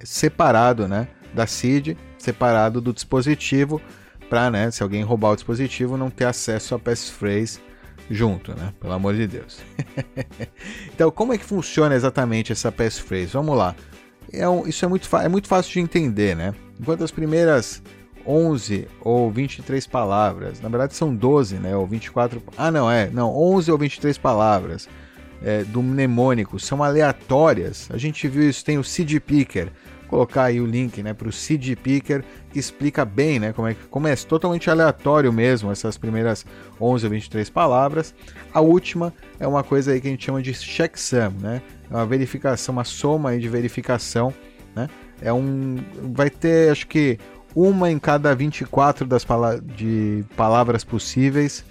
separado, 0.03 0.87
né? 0.87 1.09
da 1.35 1.47
seed 1.47 1.97
separado 2.17 2.81
do 2.81 2.93
dispositivo 2.93 3.83
para, 4.31 4.51
né, 4.51 4.71
se 4.71 4.83
alguém 4.83 5.03
roubar 5.03 5.33
o 5.33 5.35
dispositivo, 5.35 5.97
não 5.97 6.09
ter 6.09 6.25
acesso 6.25 6.75
a 6.75 6.79
passphrase 6.79 7.61
junto, 8.11 8.55
né? 8.55 8.73
Pelo 8.81 8.93
amor 8.93 9.15
de 9.15 9.27
Deus. 9.27 9.59
então, 10.93 11.11
como 11.11 11.33
é 11.33 11.39
que 11.39 11.45
funciona 11.45 11.95
exatamente 11.95 12.51
essa 12.51 12.73
passphrase? 12.73 13.27
Vamos 13.27 13.57
lá. 13.57 13.75
É 14.33 14.49
um, 14.49 14.67
isso 14.67 14.85
é 14.85 14.89
muito, 14.89 15.09
é 15.17 15.29
muito 15.29 15.49
fácil 15.49 15.73
de 15.73 15.81
entender, 15.81 16.37
né? 16.37 16.55
Enquanto 16.81 17.05
as 17.05 17.11
primeiras 17.11 17.83
11 18.27 18.89
ou 19.01 19.31
23 19.31 19.87
palavras. 19.87 20.61
Na 20.61 20.69
verdade 20.69 20.95
são 20.95 21.15
12, 21.15 21.57
né? 21.57 21.77
Ou 21.77 21.87
24. 21.87 22.43
Ah, 22.57 22.71
não, 22.71 22.91
é. 22.91 23.09
Não, 23.11 23.35
11 23.37 23.71
ou 23.71 23.79
23 23.79 24.19
palavras 24.19 24.89
é, 25.43 25.63
do 25.65 25.83
mnemônico 25.83 26.59
são 26.59 26.83
aleatórias. 26.83 27.89
A 27.93 27.99
gente 27.99 28.27
viu 28.27 28.49
isso, 28.49 28.65
tem 28.65 28.79
o 28.79 28.85
Seed 28.85 29.21
Picker. 29.21 29.71
Colocar 30.15 30.45
aí 30.45 30.61
o 30.61 30.67
link 30.67 31.03
né, 31.03 31.13
para 31.13 31.29
o 31.29 31.33
Seed 31.33 31.75
Picker, 31.75 32.23
que 32.53 32.57
explica 32.57 33.05
bem 33.05 33.41
né, 33.41 33.53
como, 33.53 33.67
é, 33.67 33.75
como 33.91 34.07
é 34.07 34.15
totalmente 34.15 34.71
aleatório 34.71 35.33
mesmo 35.33 35.73
essas 35.73 35.99
primeiras 35.99 36.47
11 36.81 37.07
ou 37.07 37.11
23 37.11 37.51
palavras. 37.51 38.15
A 38.53 38.61
última 38.61 39.13
é 39.41 39.49
uma 39.49 39.65
coisa 39.65 39.91
aí 39.91 40.01
que 40.01 40.07
a 40.07 40.11
gente 40.13 40.25
chama 40.25 40.41
de 40.41 40.55
checksum, 40.55 41.33
né? 41.41 41.61
É 41.91 41.95
uma 41.95 42.07
verificação, 42.07 42.75
uma 42.75 42.85
soma 42.85 43.31
aí 43.31 43.41
de 43.41 43.49
verificação, 43.49 44.33
né? 44.73 44.89
É 45.21 45.33
um. 45.33 45.79
Vai 46.15 46.31
ter, 46.31 46.71
acho 46.71 46.87
que, 46.87 47.19
uma 47.53 47.91
em 47.91 47.99
cada 47.99 48.33
24 48.37 49.09
das 49.09 49.25
pala 49.25 49.61
de 49.61 50.25
palavras 50.37 50.85
possíveis. 50.85 51.65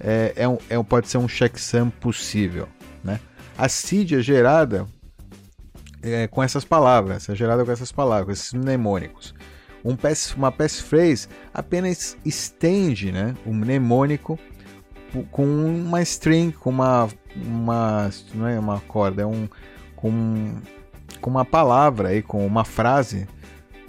É, 0.00 0.32
é, 0.36 0.48
um, 0.48 0.56
é, 0.70 0.82
pode 0.82 1.06
ser 1.06 1.18
um 1.18 1.28
checksum 1.28 1.90
possível. 1.90 2.66
Né? 3.04 3.20
A 3.58 3.68
seed 3.68 4.12
é 4.12 4.22
gerada 4.22 4.86
é, 6.02 6.26
com 6.26 6.42
essas 6.42 6.64
palavras, 6.64 7.28
é 7.28 7.34
gerada 7.34 7.64
com 7.64 7.72
essas 7.72 7.92
palavras, 7.92 8.38
esses 8.38 8.52
mnemônicos. 8.52 9.34
Um 9.84 9.96
pass, 9.96 10.34
uma 10.34 10.52
passphrase 10.52 11.28
apenas 11.54 12.16
estende 12.24 13.10
né, 13.10 13.34
o 13.46 13.52
mnemônico 13.52 14.38
com 15.30 15.44
uma 15.44 16.02
string, 16.02 16.52
com 16.52 16.70
uma, 16.70 17.08
uma 17.34 18.10
não 18.34 18.46
é 18.46 18.58
uma 18.58 18.80
corda, 18.80 19.22
é 19.22 19.26
um 19.26 19.48
com, 19.96 20.54
com 21.20 21.30
uma 21.30 21.44
palavra 21.44 22.08
aí, 22.08 22.22
com 22.22 22.46
uma 22.46 22.64
frase 22.64 23.26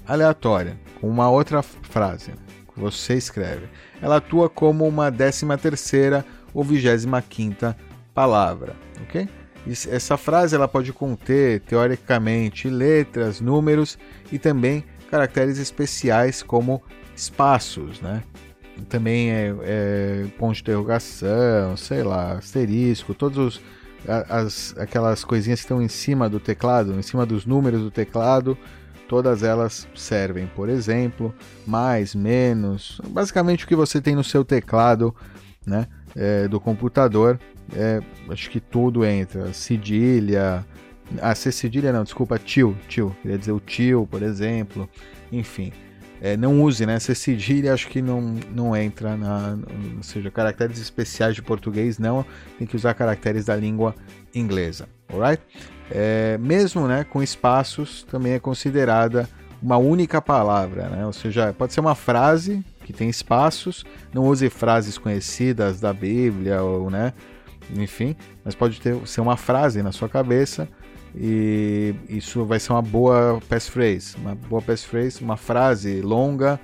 aleatória, 0.07 0.77
com 0.99 1.07
uma 1.07 1.29
outra 1.29 1.61
frase 1.61 2.31
que 2.73 2.79
você 2.79 3.15
escreve. 3.15 3.67
Ela 4.01 4.17
atua 4.17 4.49
como 4.49 4.87
uma 4.87 5.11
décima 5.11 5.57
terceira 5.57 6.25
ou 6.53 6.63
vigésima 6.63 7.21
quinta 7.21 7.77
palavra, 8.13 8.75
ok? 9.03 9.27
Essa 9.67 10.17
frase 10.17 10.55
ela 10.55 10.67
pode 10.67 10.91
conter, 10.91 11.61
teoricamente, 11.61 12.69
letras, 12.69 13.39
números 13.39 13.97
e 14.31 14.39
também 14.39 14.83
caracteres 15.09 15.57
especiais 15.59 16.41
como 16.41 16.81
espaços, 17.15 18.01
né? 18.01 18.23
Também 18.89 19.29
é, 19.29 19.55
é 19.61 20.25
ponto 20.39 20.55
de 20.55 20.61
interrogação, 20.61 21.77
sei 21.77 22.01
lá, 22.01 22.33
asterisco, 22.33 23.13
todos 23.13 23.37
os, 23.37 23.61
as, 24.07 24.75
aquelas 24.77 25.23
coisinhas 25.23 25.59
que 25.59 25.65
estão 25.65 25.81
em 25.81 25.87
cima 25.87 26.27
do 26.27 26.39
teclado, 26.39 26.97
em 26.97 27.01
cima 27.01 27.25
dos 27.25 27.45
números 27.45 27.81
do 27.81 27.91
teclado, 27.91 28.57
todas 29.07 29.43
elas 29.43 29.87
servem. 29.93 30.47
Por 30.47 30.69
exemplo, 30.69 31.35
mais, 31.67 32.15
menos, 32.15 32.99
basicamente 33.09 33.65
o 33.65 33.67
que 33.67 33.75
você 33.75 34.01
tem 34.01 34.15
no 34.15 34.23
seu 34.23 34.43
teclado, 34.43 35.13
né? 35.65 35.87
É, 36.15 36.47
do 36.47 36.59
computador 36.59 37.39
é, 37.75 38.01
acho 38.29 38.49
que 38.49 38.59
tudo 38.59 39.05
entra. 39.05 39.53
Cedilha. 39.53 40.65
Ah, 41.21 41.35
ser 41.35 41.51
cedilha 41.51 41.91
não, 41.91 42.03
desculpa, 42.03 42.37
tio, 42.37 42.77
tio. 42.87 43.15
Queria 43.21 43.37
dizer 43.37 43.51
o 43.51 43.59
tio, 43.59 44.07
por 44.09 44.21
exemplo. 44.21 44.89
Enfim. 45.31 45.71
É, 46.21 46.37
não 46.37 46.61
use, 46.61 46.85
né? 46.85 46.99
Ser 46.99 47.15
cedilha 47.15 47.73
acho 47.73 47.87
que 47.87 48.01
não, 48.01 48.21
não 48.53 48.75
entra 48.75 49.17
na. 49.17 49.57
Ou 49.97 50.03
seja, 50.03 50.29
caracteres 50.29 50.79
especiais 50.79 51.35
de 51.35 51.41
português 51.41 51.97
não. 51.97 52.25
Tem 52.57 52.67
que 52.67 52.75
usar 52.75 52.93
caracteres 52.93 53.45
da 53.45 53.55
língua 53.55 53.95
inglesa. 54.33 54.87
Alright? 55.11 55.41
É, 55.89 56.37
mesmo 56.37 56.87
né, 56.87 57.03
com 57.03 57.21
espaços, 57.21 58.03
também 58.03 58.33
é 58.33 58.39
considerada 58.39 59.27
uma 59.61 59.77
única 59.77 60.21
palavra, 60.21 60.87
né? 60.87 61.05
Ou 61.05 61.13
seja, 61.13 61.53
pode 61.53 61.73
ser 61.73 61.81
uma 61.81 61.95
frase 61.95 62.63
que 62.91 62.97
tem 62.97 63.09
espaços, 63.09 63.83
não 64.13 64.25
use 64.25 64.49
frases 64.49 64.97
conhecidas 64.97 65.79
da 65.79 65.93
Bíblia 65.93 66.61
ou, 66.61 66.89
né, 66.89 67.13
enfim, 67.75 68.15
mas 68.43 68.55
pode 68.55 68.79
ter, 68.81 68.95
ser 69.07 69.21
uma 69.21 69.37
frase 69.37 69.81
na 69.81 69.91
sua 69.91 70.09
cabeça 70.09 70.67
e 71.15 71.93
isso 72.07 72.45
vai 72.45 72.59
ser 72.59 72.71
uma 72.73 72.81
boa 72.81 73.41
passphrase, 73.49 74.15
uma 74.17 74.35
boa 74.35 74.61
passphrase, 74.61 75.23
uma 75.23 75.37
frase 75.37 76.01
longa 76.01 76.59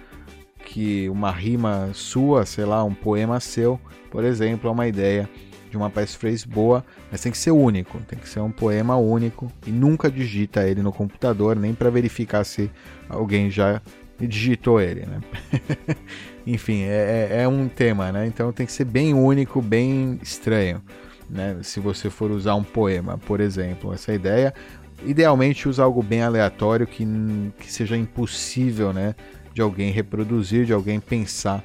que 0.65 1.07
uma 1.10 1.31
rima 1.31 1.89
sua, 1.93 2.46
sei 2.46 2.65
lá, 2.65 2.84
um 2.84 2.93
poema 2.93 3.39
seu, 3.39 3.79
por 4.10 4.24
exemplo, 4.24 4.69
é 4.69 4.72
uma 4.72 4.88
ideia 4.88 5.29
de 5.69 5.77
uma 5.77 5.89
passphrase 5.89 6.48
boa, 6.48 6.84
mas 7.12 7.22
tem 7.22 7.31
que 7.31 7.38
ser 7.38 7.51
único, 7.51 8.00
tem 8.01 8.17
que 8.17 8.27
ser 8.27 8.39
um 8.39 8.51
poema 8.51 8.96
único 8.96 9.51
e 9.65 9.72
nunca 9.72 10.10
digita 10.10 10.67
ele 10.67 10.81
no 10.81 10.91
computador 10.91 11.55
nem 11.55 11.74
para 11.74 11.89
verificar 11.89 12.43
se 12.43 12.72
alguém 13.10 13.50
já 13.50 13.81
digitou 14.26 14.80
ele, 14.82 15.06
né? 15.06 15.20
Enfim, 16.48 16.84
é, 16.84 17.30
é, 17.32 17.42
é, 17.42 17.48
um 17.48 17.68
tema, 17.68 18.12
né? 18.12 18.26
Então 18.26 18.52
tem 18.54 18.66
que 18.66 18.72
ser 18.72 18.86
bem 18.86 19.14
único, 19.14 19.62
bem 19.62 20.18
estranho, 20.24 20.82
né? 21.30 21.58
Se 21.62 21.80
você 21.80 22.10
for 22.10 22.32
usar 22.32 22.56
um 22.56 22.64
poema, 22.64 23.18
por 23.18 23.42
exemplo, 23.42 23.94
essa 23.94 24.14
ideia, 24.14 24.54
idealmente 25.06 25.68
usa 25.68 25.84
algo 25.84 26.02
bem 26.02 26.24
aleatório 26.24 26.88
que, 26.88 27.06
que 27.60 27.72
seja 27.72 27.98
impossível, 27.98 28.94
né? 28.94 29.14
De 29.54 29.62
alguém 29.62 29.92
reproduzir, 29.92 30.66
de 30.66 30.74
alguém 30.74 31.00
pensar 31.00 31.64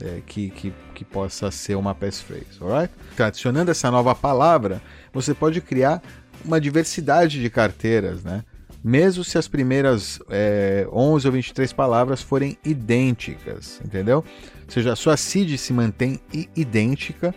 é, 0.00 0.20
que, 0.26 0.50
que, 0.50 0.72
que, 0.94 1.04
possa 1.04 1.50
ser 1.50 1.74
uma 1.76 1.94
passphrase, 1.94 2.58
alright? 2.60 2.92
Então, 3.14 3.26
adicionando 3.26 3.70
essa 3.70 3.90
nova 3.90 4.14
palavra, 4.14 4.80
você 5.12 5.34
pode 5.34 5.60
criar 5.60 6.02
uma 6.44 6.60
diversidade 6.60 7.40
de 7.40 7.50
carteiras, 7.50 8.22
né? 8.22 8.44
Mesmo 8.82 9.24
se 9.24 9.36
as 9.36 9.48
primeiras 9.48 10.20
é, 10.30 10.86
11 10.92 11.26
ou 11.26 11.32
23 11.32 11.72
palavras 11.72 12.22
forem 12.22 12.56
idênticas, 12.64 13.80
entendeu? 13.84 14.18
Ou 14.64 14.70
seja, 14.70 14.92
a 14.92 14.96
sua 14.96 15.16
seed 15.16 15.56
se 15.58 15.72
mantém 15.72 16.20
idêntica, 16.54 17.34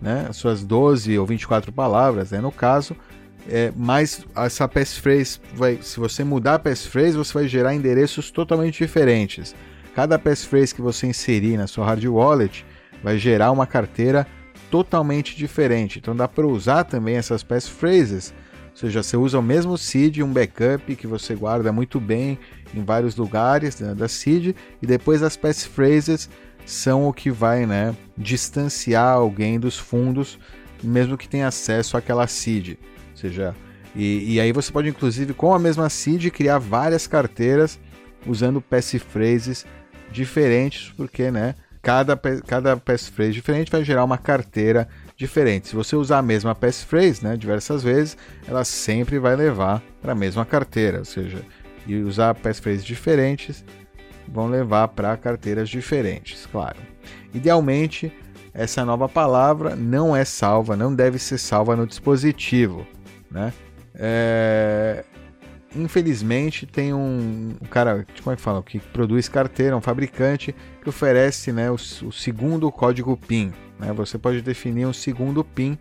né? 0.00 0.26
As 0.28 0.36
suas 0.36 0.64
12 0.64 1.18
ou 1.18 1.26
24 1.26 1.72
palavras, 1.72 2.32
né? 2.32 2.40
no 2.40 2.52
caso, 2.52 2.96
é, 3.48 3.72
mas 3.76 4.24
essa 4.36 4.68
passphrase, 4.68 5.40
vai, 5.54 5.78
se 5.80 5.98
você 5.98 6.22
mudar 6.22 6.54
a 6.54 6.58
passphrase, 6.58 7.16
você 7.16 7.32
vai 7.32 7.48
gerar 7.48 7.74
endereços 7.74 8.30
totalmente 8.30 8.78
diferentes. 8.78 9.54
Cada 9.94 10.18
passphrase 10.18 10.74
que 10.74 10.82
você 10.82 11.06
inserir 11.06 11.56
na 11.56 11.66
sua 11.66 11.86
hard 11.86 12.04
wallet 12.04 12.64
vai 13.02 13.18
gerar 13.18 13.50
uma 13.50 13.66
carteira 13.66 14.26
totalmente 14.70 15.36
diferente. 15.36 15.98
Então 15.98 16.16
dá 16.16 16.26
para 16.26 16.46
usar 16.46 16.84
também 16.84 17.16
essas 17.16 17.42
passphrases 17.42 18.32
ou 18.72 18.76
seja, 18.76 19.02
você 19.02 19.16
usa 19.16 19.38
o 19.38 19.42
mesmo 19.42 19.76
seed, 19.76 20.18
um 20.18 20.32
backup 20.32 20.96
que 20.96 21.06
você 21.06 21.34
guarda 21.34 21.72
muito 21.72 22.00
bem 22.00 22.38
em 22.74 22.82
vários 22.82 23.16
lugares 23.16 23.78
né, 23.80 23.94
da 23.94 24.08
seed, 24.08 24.56
e 24.80 24.86
depois 24.86 25.22
as 25.22 25.36
passphrases 25.36 26.28
são 26.64 27.06
o 27.06 27.12
que 27.12 27.30
vai 27.30 27.66
né, 27.66 27.94
distanciar 28.16 29.14
alguém 29.14 29.60
dos 29.60 29.78
fundos, 29.78 30.38
mesmo 30.82 31.18
que 31.18 31.28
tenha 31.28 31.48
acesso 31.48 31.96
àquela 31.96 32.26
seed. 32.26 32.70
Ou 33.10 33.16
seja, 33.16 33.54
e, 33.94 34.34
e 34.34 34.40
aí 34.40 34.52
você 34.52 34.72
pode 34.72 34.88
inclusive 34.88 35.34
com 35.34 35.52
a 35.52 35.58
mesma 35.58 35.90
seed 35.90 36.30
criar 36.30 36.58
várias 36.58 37.06
carteiras 37.06 37.78
usando 38.26 38.60
passphrases 38.60 39.66
diferentes, 40.10 40.92
porque 40.96 41.30
né, 41.30 41.54
cada, 41.82 42.16
cada 42.46 42.76
passphrase 42.76 43.32
diferente 43.32 43.70
vai 43.70 43.84
gerar 43.84 44.04
uma 44.04 44.16
carteira 44.16 44.84
diferente. 44.84 45.01
Se 45.16 45.74
você 45.76 45.94
usar 45.94 46.18
a 46.18 46.22
mesma 46.22 46.54
passphrase 46.54 47.22
né, 47.22 47.36
diversas 47.36 47.82
vezes, 47.82 48.16
ela 48.46 48.64
sempre 48.64 49.18
vai 49.18 49.36
levar 49.36 49.82
para 50.00 50.12
a 50.12 50.16
mesma 50.16 50.44
carteira, 50.44 50.98
ou 50.98 51.04
seja, 51.04 51.42
e 51.86 51.96
usar 51.96 52.34
passphrases 52.34 52.84
diferentes 52.84 53.64
vão 54.26 54.48
levar 54.48 54.88
para 54.88 55.16
carteiras 55.16 55.68
diferentes, 55.68 56.46
claro. 56.50 56.78
Idealmente, 57.34 58.12
essa 58.54 58.84
nova 58.84 59.08
palavra 59.08 59.74
não 59.76 60.14
é 60.14 60.24
salva, 60.24 60.76
não 60.76 60.94
deve 60.94 61.18
ser 61.18 61.38
salva 61.38 61.76
no 61.76 61.86
dispositivo, 61.86 62.86
né? 63.30 63.52
É... 63.94 65.04
Infelizmente 65.74 66.66
tem 66.66 66.92
um, 66.92 67.54
um 67.60 67.66
cara, 67.66 68.06
como 68.22 68.34
é 68.34 68.36
que 68.36 68.42
fala, 68.42 68.62
que 68.62 68.78
produz 68.78 69.26
carteira, 69.26 69.74
um 69.74 69.80
fabricante 69.80 70.54
que 70.82 70.88
oferece 70.88 71.50
né, 71.50 71.70
o, 71.70 71.74
o 71.74 72.12
segundo 72.12 72.70
código 72.70 73.16
PIN, 73.16 73.54
né? 73.82 73.92
Você 73.92 74.16
pode 74.16 74.40
definir 74.40 74.86
um 74.86 74.92
segundo 74.92 75.42
PIN 75.42 75.76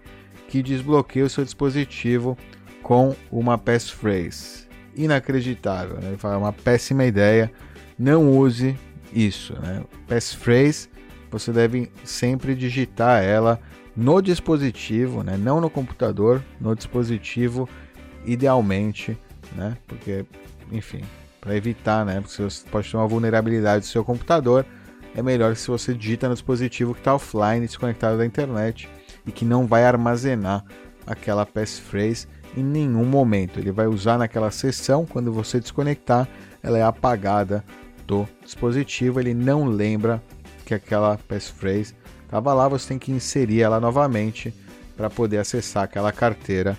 que 0.48 0.63
desbloqueia 0.63 1.25
o 1.25 1.29
seu 1.29 1.46
dispositivo 1.46 2.36
com 2.81 3.15
uma 3.31 3.58
passphrase. 3.58 4.67
Inacreditável, 4.96 6.00
né? 6.01 6.17
é 6.22 6.27
uma 6.27 6.51
péssima 6.51 7.05
ideia. 7.05 7.51
Não 7.98 8.29
use 8.29 8.75
isso. 9.13 9.53
Né? 9.62 9.84
Passphrase, 10.08 10.89
você 11.29 11.53
deve 11.53 11.89
sempre 12.03 12.55
digitar 12.55 13.24
ela 13.24 13.62
no 13.96 14.20
dispositivo, 14.20 15.24
né? 15.24 15.38
não 15.38 15.62
no 15.62 15.70
computador, 15.70 16.43
no 16.60 16.75
dispositivo, 16.75 17.70
idealmente, 18.25 19.17
né? 19.55 19.77
porque, 19.88 20.25
enfim, 20.72 21.01
para 21.39 21.55
evitar, 21.55 22.05
né? 22.05 22.20
porque 22.20 22.41
você 22.41 22.67
pode 22.70 22.89
ter 22.89 22.98
uma 22.98 23.08
vulnerabilidade 23.08 23.86
do 23.86 23.88
seu 23.88 24.03
computador 24.03 24.65
é 25.15 25.22
melhor 25.22 25.56
se 25.56 25.68
você 25.68 25.94
digita 25.94 26.27
no 26.27 26.34
dispositivo 26.34 26.94
que 26.94 27.01
está 27.01 27.13
offline, 27.13 27.65
desconectado 27.65 28.18
da 28.18 28.25
internet 28.25 28.89
e 29.25 29.32
que 29.32 29.46
não 29.46 29.68
vai 29.68 29.86
armazenar 29.86 30.63
aquela 31.06 31.46
passphrase 31.46 32.27
em 32.56 32.63
nenhum 32.63 33.06
momento. 33.06 33.60
Ele 33.60 33.72
vai 33.72 33.88
usar 33.88 34.18
naquela 34.18 34.51
sessão, 34.51 35.06
quando 35.06 35.32
você 35.32 35.60
desconectar, 35.60 36.27
ela 36.62 36.77
é 36.77 36.84
apagada 36.84 37.63
do 38.06 38.27
dispositivo, 38.44 39.20
ele 39.20 39.34
não 39.34 39.65
lembra 39.65 40.22
que 40.65 40.74
aquela 40.74 41.18
passphrase 41.18 41.96
estava 42.24 42.53
lá, 42.53 42.68
você 42.68 42.89
tem 42.89 43.00
que 43.00 43.12
inserir 43.12 43.62
ela 43.62 43.80
novamente 43.80 44.53
para 44.96 45.10
poder 45.10 45.38
acessar 45.38 45.84
aquela 45.84 46.12
carteira, 46.12 46.77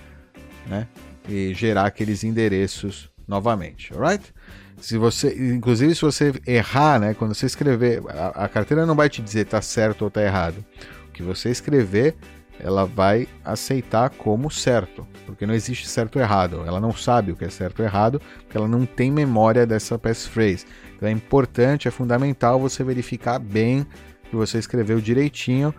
né? 0.67 0.87
E 1.29 1.53
gerar 1.55 1.87
aqueles 1.87 2.25
endereços 2.25 3.11
novamente, 3.29 3.93
alright? 3.93 4.33
Se 4.83 4.99
você, 4.99 5.33
inclusive, 5.55 5.95
se 5.95 6.03
você 6.03 6.33
errar, 6.45 6.99
né? 6.99 7.15
Quando 7.15 7.35
você 7.35 7.47
escrever, 7.47 8.03
a, 8.09 8.45
a 8.45 8.49
carteira 8.49 8.85
não 8.85 8.97
vai 8.97 9.09
te 9.09 9.23
dizer 9.23 9.47
tá 9.47 9.63
certo 9.63 10.03
ou 10.03 10.11
tá 10.11 10.21
errado. 10.21 10.65
O 11.09 11.13
que 11.13 11.23
você 11.23 11.51
escrever, 11.51 12.17
ela 12.59 12.85
vai 12.85 13.29
aceitar 13.45 14.11
como 14.11 14.51
certo, 14.51 15.07
porque 15.25 15.47
não 15.47 15.55
existe 15.55 15.89
certo 15.89 16.17
ou 16.17 16.23
errado. 16.23 16.65
Ela 16.67 16.81
não 16.81 16.93
sabe 16.93 17.31
o 17.31 17.37
que 17.37 17.45
é 17.45 17.49
certo 17.49 17.79
ou 17.79 17.85
errado, 17.85 18.21
porque 18.41 18.57
ela 18.57 18.67
não 18.67 18.85
tem 18.85 19.09
memória 19.09 19.65
dessa 19.65 19.97
passphrase. 19.97 20.67
Então 20.97 21.09
é 21.09 21.13
importante, 21.13 21.87
é 21.87 21.91
fundamental 21.93 22.59
você 22.59 22.83
verificar 22.83 23.39
bem 23.39 23.87
que 24.29 24.35
você 24.35 24.59
escreveu 24.59 25.01
direitinho 25.01 25.73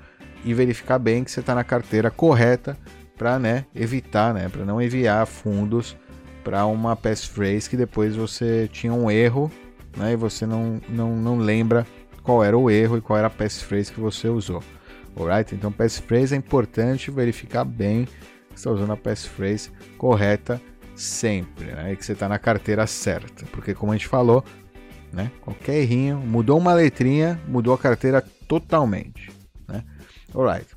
e 0.45 0.53
verificar 0.53 0.97
bem 0.97 1.25
que 1.25 1.31
você 1.31 1.41
está 1.41 1.53
na 1.53 1.65
carteira 1.65 2.09
correta 2.09 2.77
para 3.17 3.37
né, 3.37 3.65
evitar, 3.75 4.33
né, 4.33 4.47
para 4.47 4.63
não 4.63 4.81
enviar 4.81 5.27
fundos 5.27 5.97
para 6.43 6.65
uma 6.65 6.95
passphrase 6.95 7.69
que 7.69 7.77
depois 7.77 8.15
você 8.15 8.67
tinha 8.71 8.93
um 8.93 9.09
erro 9.09 9.51
né, 9.97 10.13
e 10.13 10.15
você 10.15 10.45
não, 10.45 10.81
não, 10.89 11.15
não 11.15 11.37
lembra 11.37 11.85
qual 12.21 12.43
era 12.43 12.57
o 12.57 12.69
erro 12.69 12.97
e 12.97 13.01
qual 13.01 13.17
era 13.17 13.27
a 13.27 13.29
passphrase 13.29 13.91
que 13.91 13.99
você 13.99 14.27
usou. 14.27 14.63
Alright? 15.15 15.53
Então, 15.53 15.71
passphrase 15.71 16.33
é 16.33 16.37
importante 16.37 17.11
verificar 17.11 17.63
bem 17.63 18.05
que 18.49 18.55
está 18.55 18.71
usando 18.71 18.93
a 18.93 18.97
passphrase 18.97 19.71
correta 19.97 20.61
sempre, 20.95 21.65
né? 21.65 21.93
E 21.93 21.95
que 21.95 22.05
você 22.05 22.13
está 22.13 22.27
na 22.27 22.39
carteira 22.39 22.87
certa. 22.87 23.45
Porque, 23.47 23.73
como 23.73 23.91
a 23.91 23.95
gente 23.95 24.07
falou, 24.07 24.43
né? 25.11 25.31
Qualquer 25.41 25.75
errinho, 25.75 26.17
mudou 26.17 26.57
uma 26.57 26.73
letrinha, 26.73 27.39
mudou 27.47 27.73
a 27.73 27.77
carteira 27.77 28.23
totalmente, 28.47 29.31
né? 29.67 29.83
Alright. 30.33 30.67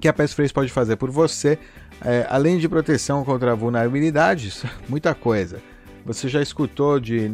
Que 0.00 0.08
a 0.08 0.12
passphrase 0.12 0.52
pode 0.52 0.70
fazer 0.70 0.96
por 0.96 1.10
você, 1.10 1.58
é, 2.04 2.26
além 2.30 2.58
de 2.58 2.68
proteção 2.68 3.24
contra 3.24 3.54
vulnerabilidades, 3.54 4.64
muita 4.88 5.14
coisa. 5.14 5.60
Você 6.04 6.28
já 6.28 6.40
escutou 6.40 6.98
de 6.98 7.30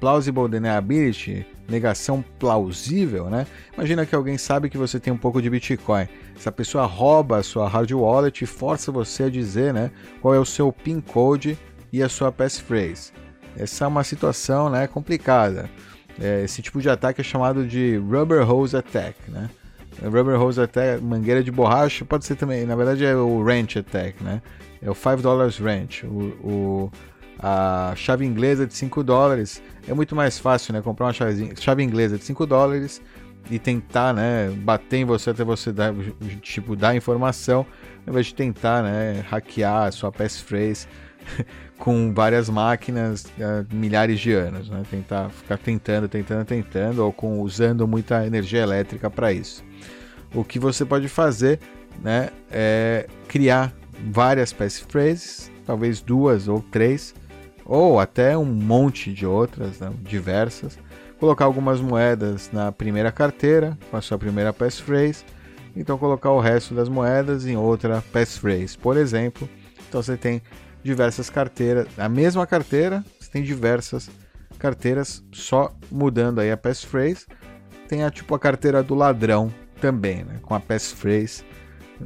plausible 0.00 0.48
deniability, 0.48 1.46
negação 1.68 2.24
plausível, 2.38 3.30
né? 3.30 3.46
Imagina 3.74 4.04
que 4.04 4.14
alguém 4.14 4.36
sabe 4.36 4.68
que 4.68 4.78
você 4.78 4.98
tem 4.98 5.12
um 5.12 5.16
pouco 5.16 5.40
de 5.40 5.48
Bitcoin. 5.48 6.08
Essa 6.34 6.50
pessoa 6.50 6.86
rouba 6.86 7.38
a 7.38 7.42
sua 7.42 7.68
hard 7.68 7.92
wallet 7.92 8.42
e 8.42 8.46
força 8.46 8.90
você 8.90 9.24
a 9.24 9.30
dizer, 9.30 9.72
né, 9.72 9.90
qual 10.20 10.34
é 10.34 10.38
o 10.38 10.44
seu 10.44 10.72
PIN 10.72 11.00
code 11.00 11.56
e 11.92 12.02
a 12.02 12.08
sua 12.08 12.32
passphrase. 12.32 13.12
Essa 13.56 13.84
é 13.84 13.88
uma 13.88 14.04
situação, 14.04 14.68
né, 14.70 14.86
complicada. 14.86 15.70
É, 16.20 16.42
esse 16.44 16.62
tipo 16.62 16.80
de 16.80 16.88
ataque 16.88 17.20
é 17.20 17.24
chamado 17.24 17.66
de 17.66 17.96
rubber 17.96 18.50
hose 18.50 18.76
attack, 18.76 19.30
né? 19.30 19.48
Rubber 20.02 20.40
hose 20.40 20.60
attack, 20.60 21.02
mangueira 21.02 21.42
de 21.42 21.50
borracha, 21.50 22.04
pode 22.04 22.24
ser 22.24 22.36
também, 22.36 22.64
na 22.66 22.76
verdade 22.76 23.04
é 23.04 23.14
o 23.14 23.38
wrench 23.38 23.78
attack, 23.78 24.22
né? 24.22 24.42
É 24.82 24.90
o 24.90 24.94
5 24.94 25.22
dollars 25.22 25.60
wrench, 25.60 26.06
o, 26.06 26.20
o 26.44 26.92
a 27.38 27.92
chave 27.96 28.24
inglesa 28.24 28.66
de 28.66 28.74
5 28.74 29.02
dólares. 29.02 29.62
É 29.86 29.92
muito 29.92 30.16
mais 30.16 30.38
fácil, 30.38 30.72
né? 30.72 30.82
Comprar 30.82 31.06
uma 31.06 31.12
chave, 31.12 31.52
chave 31.56 31.82
inglesa 31.82 32.16
de 32.16 32.24
5 32.24 32.46
dólares 32.46 33.02
e 33.50 33.58
tentar, 33.58 34.12
né, 34.12 34.50
bater 34.50 34.98
em 34.98 35.04
você 35.04 35.30
até 35.30 35.44
você 35.44 35.72
dar, 35.72 35.94
tipo, 36.40 36.74
dar 36.74 36.96
informação, 36.96 37.64
ao 38.04 38.10
invés 38.10 38.26
de 38.26 38.34
tentar, 38.34 38.82
né, 38.82 39.24
hackear 39.28 39.84
a 39.84 39.92
sua 39.92 40.10
passphrase 40.10 40.86
com 41.78 42.12
várias 42.12 42.48
máquinas 42.48 43.26
há 43.40 43.64
milhares 43.74 44.20
de 44.20 44.32
anos, 44.32 44.68
né? 44.68 44.82
Tentar 44.90 45.30
ficar 45.30 45.58
tentando, 45.58 46.08
tentando, 46.08 46.44
tentando 46.44 47.04
ou 47.04 47.12
com 47.12 47.40
usando 47.40 47.86
muita 47.86 48.26
energia 48.26 48.60
elétrica 48.60 49.10
para 49.10 49.32
isso. 49.32 49.64
O 50.34 50.44
que 50.44 50.58
você 50.58 50.84
pode 50.84 51.08
fazer, 51.08 51.60
né, 52.02 52.30
é 52.50 53.06
criar 53.28 53.72
várias 54.10 54.52
passphrases, 54.52 55.50
talvez 55.64 56.00
duas 56.00 56.48
ou 56.48 56.60
três, 56.60 57.14
ou 57.64 57.98
até 57.98 58.36
um 58.36 58.44
monte 58.44 59.12
de 59.12 59.26
outras, 59.26 59.80
né, 59.80 59.90
diversas. 60.02 60.78
Colocar 61.18 61.46
algumas 61.46 61.80
moedas 61.80 62.50
na 62.52 62.70
primeira 62.70 63.10
carteira, 63.10 63.78
com 63.90 63.96
a 63.96 64.02
sua 64.02 64.18
primeira 64.18 64.52
passphrase, 64.52 65.24
então 65.74 65.96
colocar 65.96 66.30
o 66.30 66.40
resto 66.40 66.74
das 66.74 66.88
moedas 66.88 67.46
em 67.46 67.56
outra 67.56 68.02
passphrase, 68.12 68.76
por 68.76 68.96
exemplo. 68.96 69.48
Então 69.88 70.02
você 70.02 70.16
tem 70.16 70.42
diversas 70.86 71.28
carteiras, 71.28 71.86
a 71.98 72.08
mesma 72.08 72.46
carteira, 72.46 73.04
você 73.18 73.30
tem 73.30 73.42
diversas 73.42 74.08
carteiras, 74.58 75.22
só 75.32 75.74
mudando 75.90 76.40
aí 76.40 76.50
a 76.50 76.56
passphrase. 76.56 77.26
Tem 77.88 78.02
a 78.02 78.10
tipo 78.10 78.34
a 78.34 78.38
carteira 78.38 78.82
do 78.82 78.94
ladrão 78.94 79.52
também, 79.80 80.24
né, 80.24 80.38
com 80.42 80.54
a 80.54 80.60
passphrase 80.60 81.44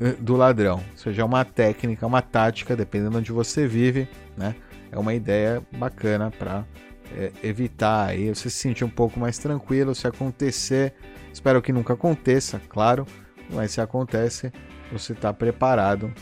eh, 0.00 0.16
do 0.18 0.34
ladrão. 0.34 0.82
Ou 0.90 0.96
seja, 0.96 1.22
é 1.22 1.24
uma 1.24 1.44
técnica, 1.44 2.06
uma 2.06 2.20
tática, 2.20 2.74
dependendo 2.74 3.12
de 3.12 3.18
onde 3.18 3.32
você 3.32 3.66
vive, 3.66 4.08
né? 4.36 4.54
é 4.90 4.98
uma 4.98 5.14
ideia 5.14 5.62
bacana 5.76 6.30
para 6.30 6.64
é, 7.16 7.32
evitar 7.42 8.08
aí 8.08 8.28
você 8.28 8.50
se 8.50 8.56
sentir 8.56 8.84
um 8.84 8.90
pouco 8.90 9.18
mais 9.18 9.38
tranquilo 9.38 9.94
se 9.94 10.06
acontecer. 10.06 10.94
Espero 11.32 11.62
que 11.62 11.72
nunca 11.72 11.94
aconteça, 11.94 12.60
claro, 12.68 13.06
mas 13.50 13.72
se 13.72 13.80
acontece, 13.80 14.52
você 14.90 15.12
está 15.12 15.32
preparado. 15.32 16.12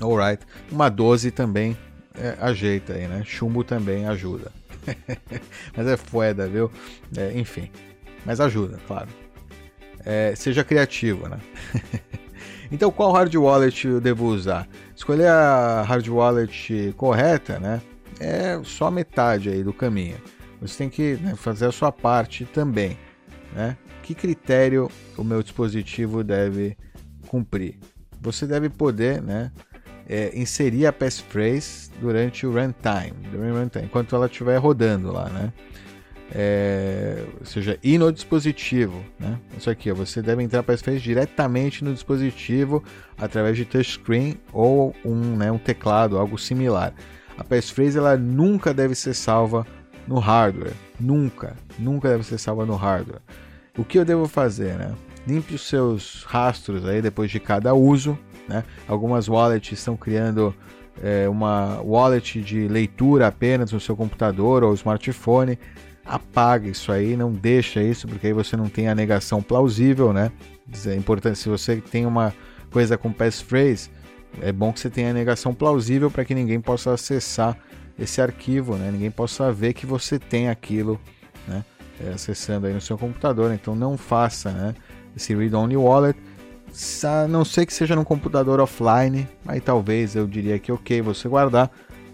Alright. 0.00 0.44
Uma 0.70 0.88
12 0.88 1.30
também 1.30 1.76
é, 2.14 2.36
ajeita 2.40 2.94
aí, 2.94 3.06
né? 3.06 3.22
Chumbo 3.24 3.62
também 3.62 4.06
ajuda. 4.06 4.52
mas 5.76 5.86
é 5.86 5.96
foda, 5.96 6.48
viu? 6.48 6.70
É, 7.16 7.32
enfim. 7.38 7.70
Mas 8.24 8.40
ajuda, 8.40 8.78
claro. 8.86 9.08
É, 10.04 10.34
seja 10.34 10.64
criativo, 10.64 11.28
né? 11.28 11.38
então, 12.72 12.90
qual 12.90 13.12
hard 13.12 13.34
wallet 13.34 13.86
eu 13.86 14.00
devo 14.00 14.26
usar? 14.26 14.66
Escolher 14.94 15.28
a 15.28 15.82
hard 15.82 16.08
wallet 16.08 16.94
correta, 16.96 17.58
né? 17.58 17.80
É 18.18 18.60
só 18.64 18.90
metade 18.90 19.48
aí 19.48 19.62
do 19.62 19.72
caminho. 19.72 20.18
Você 20.60 20.78
tem 20.78 20.90
que 20.90 21.14
né, 21.22 21.34
fazer 21.36 21.66
a 21.66 21.72
sua 21.72 21.90
parte 21.90 22.44
também, 22.44 22.98
né? 23.54 23.76
Que 24.02 24.14
critério 24.14 24.90
o 25.16 25.24
meu 25.24 25.42
dispositivo 25.42 26.22
deve 26.22 26.76
cumprir? 27.28 27.78
Você 28.20 28.46
deve 28.46 28.68
poder, 28.68 29.22
né? 29.22 29.50
É, 30.12 30.32
inserir 30.34 30.86
a 30.86 30.92
passphrase 30.92 31.88
durante 32.00 32.44
o 32.44 32.50
runtime, 32.50 33.14
runtime, 33.32 33.84
enquanto 33.84 34.16
ela 34.16 34.26
estiver 34.26 34.56
rodando 34.56 35.12
lá, 35.12 35.28
né? 35.28 35.52
é, 36.32 37.24
ou 37.38 37.46
seja, 37.46 37.78
ir 37.82 37.98
no 37.98 38.12
dispositivo. 38.12 39.04
Né? 39.18 39.38
Isso 39.56 39.68
aqui, 39.68 39.90
você 39.92 40.22
deve 40.22 40.42
entrar 40.42 40.62
para 40.62 40.74
passphrase 40.74 41.00
diretamente 41.00 41.84
no 41.84 41.92
dispositivo 41.92 42.82
através 43.18 43.56
de 43.56 43.64
touchscreen 43.64 44.38
ou 44.52 44.94
um, 45.04 45.36
né, 45.36 45.50
um 45.50 45.58
teclado, 45.58 46.18
algo 46.18 46.38
similar. 46.38 46.94
A 47.36 47.44
passphrase 47.44 47.98
ela 47.98 48.16
nunca 48.16 48.72
deve 48.72 48.94
ser 48.94 49.14
salva 49.14 49.66
no 50.06 50.18
hardware, 50.18 50.74
nunca, 50.98 51.56
nunca 51.78 52.08
deve 52.08 52.24
ser 52.24 52.38
salva 52.38 52.64
no 52.64 52.76
hardware. 52.76 53.20
O 53.76 53.84
que 53.84 53.98
eu 53.98 54.04
devo 54.04 54.26
fazer, 54.26 54.76
né? 54.76 54.94
Limpe 55.26 55.54
os 55.54 55.68
seus 55.68 56.24
rastros 56.24 56.84
aí 56.84 57.00
depois 57.00 57.30
de 57.30 57.38
cada 57.38 57.72
uso, 57.74 58.18
né? 58.48 58.64
Algumas 58.88 59.28
wallets 59.28 59.78
estão 59.78 59.96
criando 59.96 60.54
é, 61.02 61.28
uma 61.28 61.80
wallet 61.82 62.40
de 62.40 62.68
leitura 62.68 63.26
apenas 63.26 63.72
no 63.72 63.80
seu 63.80 63.96
computador 63.96 64.62
ou 64.64 64.74
smartphone 64.74 65.58
apaga 66.04 66.68
isso 66.68 66.90
aí, 66.90 67.16
não 67.16 67.30
deixa 67.32 67.82
isso, 67.82 68.08
porque 68.08 68.26
aí 68.26 68.32
você 68.32 68.56
não 68.56 68.68
tem 68.68 68.88
a 68.88 68.94
negação 68.94 69.40
plausível, 69.40 70.12
né? 70.12 70.32
É 70.86 70.94
importante, 70.94 71.38
se 71.38 71.48
você 71.48 71.76
tem 71.76 72.06
uma 72.06 72.34
coisa 72.70 72.98
com 72.98 73.12
passphrase, 73.12 73.90
é 74.40 74.52
bom 74.52 74.72
que 74.72 74.80
você 74.80 74.90
tenha 74.90 75.10
a 75.10 75.12
negação 75.12 75.54
plausível 75.54 76.10
para 76.10 76.24
que 76.24 76.34
ninguém 76.34 76.60
possa 76.60 76.92
acessar 76.92 77.56
esse 77.98 78.20
arquivo, 78.20 78.76
né? 78.76 78.90
Ninguém 78.90 79.10
possa 79.10 79.52
ver 79.52 79.72
que 79.72 79.86
você 79.86 80.18
tem 80.18 80.48
aquilo, 80.48 81.00
né? 81.46 81.64
É, 82.04 82.12
acessando 82.12 82.66
aí 82.66 82.72
no 82.72 82.80
seu 82.80 82.96
computador. 82.96 83.52
Então 83.52 83.74
não 83.74 83.98
faça, 83.98 84.50
né? 84.50 84.74
Esse 85.14 85.34
read-only 85.34 85.76
wallet, 85.76 86.18
a 87.04 87.28
não 87.28 87.44
ser 87.44 87.66
que 87.66 87.74
seja 87.74 87.96
num 87.96 88.04
computador 88.04 88.60
offline, 88.60 89.28
aí 89.46 89.60
talvez 89.60 90.14
eu 90.16 90.26
diria 90.26 90.58
que 90.58 90.70
ok 90.70 91.02
você 91.02 91.28
guardar 91.28 91.70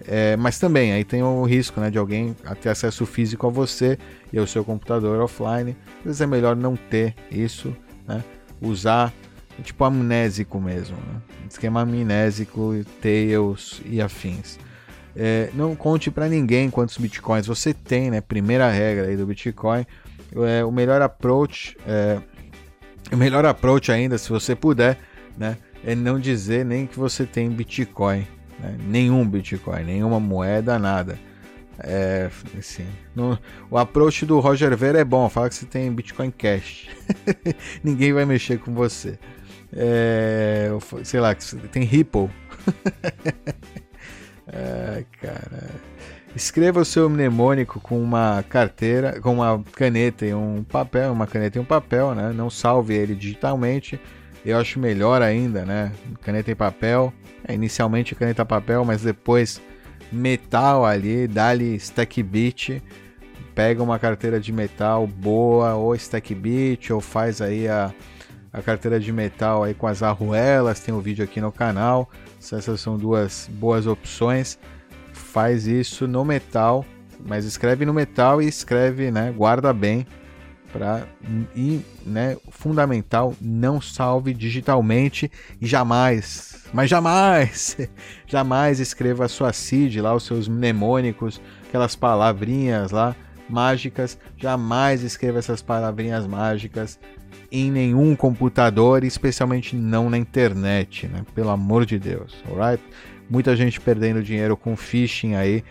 é, 0.08 0.36
mas 0.36 0.58
também 0.58 0.92
aí 0.92 1.04
tem 1.04 1.22
o 1.22 1.44
risco 1.44 1.80
né, 1.80 1.90
de 1.90 1.98
alguém 1.98 2.34
ter 2.60 2.68
acesso 2.68 3.04
físico 3.04 3.46
a 3.46 3.50
você 3.50 3.98
e 4.32 4.38
ao 4.38 4.46
seu 4.46 4.64
computador 4.64 5.20
offline. 5.20 5.76
Às 5.98 6.04
vezes 6.04 6.20
é 6.20 6.26
melhor 6.26 6.54
não 6.54 6.76
ter 6.76 7.14
isso, 7.30 7.74
né? 8.06 8.22
usar 8.60 9.12
tipo 9.62 9.84
amnésico 9.84 10.60
mesmo, 10.60 10.96
né? 10.96 11.20
esquema 11.48 11.80
amnésico, 11.80 12.72
Tails 13.00 13.80
e 13.84 14.00
afins. 14.00 14.58
É, 15.14 15.50
não 15.54 15.74
conte 15.74 16.10
para 16.10 16.28
ninguém 16.28 16.68
quantos 16.68 16.98
bitcoins 16.98 17.46
você 17.46 17.72
tem, 17.72 18.10
né? 18.10 18.20
Primeira 18.20 18.70
regra 18.70 19.06
aí 19.06 19.16
do 19.16 19.24
Bitcoin. 19.24 19.86
É, 20.46 20.62
o 20.62 20.70
melhor 20.70 21.00
approach, 21.00 21.74
é, 21.86 22.18
o 23.12 23.16
melhor 23.16 23.44
approach 23.44 23.90
ainda, 23.92 24.18
se 24.18 24.28
você 24.28 24.54
puder, 24.54 24.98
né? 25.36 25.56
É 25.84 25.94
não 25.94 26.18
dizer 26.18 26.64
nem 26.64 26.86
que 26.86 26.98
você 26.98 27.24
tem 27.24 27.48
Bitcoin, 27.50 28.26
né? 28.58 28.76
Nenhum 28.86 29.26
Bitcoin, 29.28 29.84
nenhuma 29.84 30.18
moeda, 30.18 30.78
nada. 30.78 31.18
É, 31.78 32.30
assim, 32.58 32.86
no, 33.14 33.38
o 33.70 33.76
approach 33.76 34.24
do 34.24 34.40
Roger 34.40 34.74
Ver 34.76 34.94
é 34.94 35.04
bom, 35.04 35.28
fala 35.28 35.48
que 35.48 35.54
você 35.54 35.66
tem 35.66 35.92
Bitcoin 35.92 36.30
Cash. 36.30 36.88
Ninguém 37.84 38.12
vai 38.12 38.24
mexer 38.24 38.58
com 38.58 38.72
você. 38.72 39.18
É, 39.72 40.70
sei 41.04 41.20
lá, 41.20 41.34
tem 41.70 41.82
Ripple. 41.82 42.30
é, 44.48 45.04
cara. 45.20 45.70
Escreva 46.36 46.80
o 46.80 46.84
seu 46.84 47.08
mnemônico 47.08 47.80
com 47.80 47.98
uma 47.98 48.44
carteira, 48.46 49.18
com 49.22 49.36
uma 49.36 49.64
caneta 49.72 50.26
e 50.26 50.34
um 50.34 50.62
papel, 50.62 51.10
uma 51.10 51.26
caneta 51.26 51.56
e 51.56 51.60
um 51.62 51.64
papel, 51.64 52.14
né? 52.14 52.30
Não 52.30 52.50
salve 52.50 52.92
ele 52.92 53.14
digitalmente. 53.14 53.98
Eu 54.44 54.58
acho 54.58 54.78
melhor 54.78 55.22
ainda, 55.22 55.64
né? 55.64 55.92
Caneta 56.20 56.50
e 56.50 56.54
papel. 56.54 57.10
É, 57.42 57.54
inicialmente 57.54 58.14
caneta 58.14 58.42
e 58.42 58.44
papel, 58.44 58.84
mas 58.84 59.00
depois 59.00 59.62
metal 60.12 60.84
ali, 60.84 61.26
dá-lhe 61.26 61.74
stack 61.76 62.22
beat. 62.22 62.82
Pega 63.54 63.82
uma 63.82 63.98
carteira 63.98 64.38
de 64.38 64.52
metal 64.52 65.06
boa, 65.06 65.74
ou 65.74 65.94
stack 65.94 66.34
beat, 66.34 66.90
ou 66.90 67.00
faz 67.00 67.40
aí 67.40 67.66
a, 67.66 67.94
a 68.52 68.60
carteira 68.60 69.00
de 69.00 69.10
metal 69.10 69.64
aí 69.64 69.72
com 69.72 69.86
as 69.86 70.02
arruelas. 70.02 70.80
Tem 70.80 70.94
um 70.94 71.00
vídeo 71.00 71.24
aqui 71.24 71.40
no 71.40 71.50
canal. 71.50 72.10
Essas 72.38 72.78
são 72.78 72.98
duas 72.98 73.48
boas 73.54 73.86
opções 73.86 74.58
faz 75.36 75.66
isso 75.66 76.08
no 76.08 76.24
metal, 76.24 76.82
mas 77.20 77.44
escreve 77.44 77.84
no 77.84 77.92
metal 77.92 78.40
e 78.40 78.48
escreve, 78.48 79.10
né, 79.10 79.34
guarda 79.36 79.70
bem 79.70 80.06
para 80.72 81.06
e, 81.54 81.82
né, 82.06 82.38
fundamental, 82.48 83.34
não 83.38 83.78
salve 83.78 84.32
digitalmente 84.32 85.30
e 85.60 85.66
jamais, 85.66 86.64
mas 86.72 86.88
jamais, 86.88 87.76
jamais 88.26 88.80
escreva 88.80 89.26
a 89.26 89.28
sua 89.28 89.52
seed 89.52 89.98
lá, 89.98 90.14
os 90.14 90.22
seus 90.22 90.48
mnemônicos, 90.48 91.38
aquelas 91.68 91.94
palavrinhas 91.94 92.90
lá 92.90 93.14
mágicas, 93.46 94.18
jamais 94.38 95.02
escreva 95.02 95.38
essas 95.38 95.60
palavrinhas 95.60 96.26
mágicas 96.26 96.98
em 97.52 97.70
nenhum 97.70 98.16
computador, 98.16 99.04
especialmente 99.04 99.76
não 99.76 100.08
na 100.08 100.16
internet, 100.16 101.06
né? 101.06 101.24
Pelo 101.34 101.50
amor 101.50 101.84
de 101.84 101.98
Deus, 101.98 102.34
alright? 102.48 102.82
Muita 103.28 103.56
gente 103.56 103.80
perdendo 103.80 104.22
dinheiro 104.22 104.56
com 104.56 104.76
phishing 104.76 105.34
aí, 105.34 105.64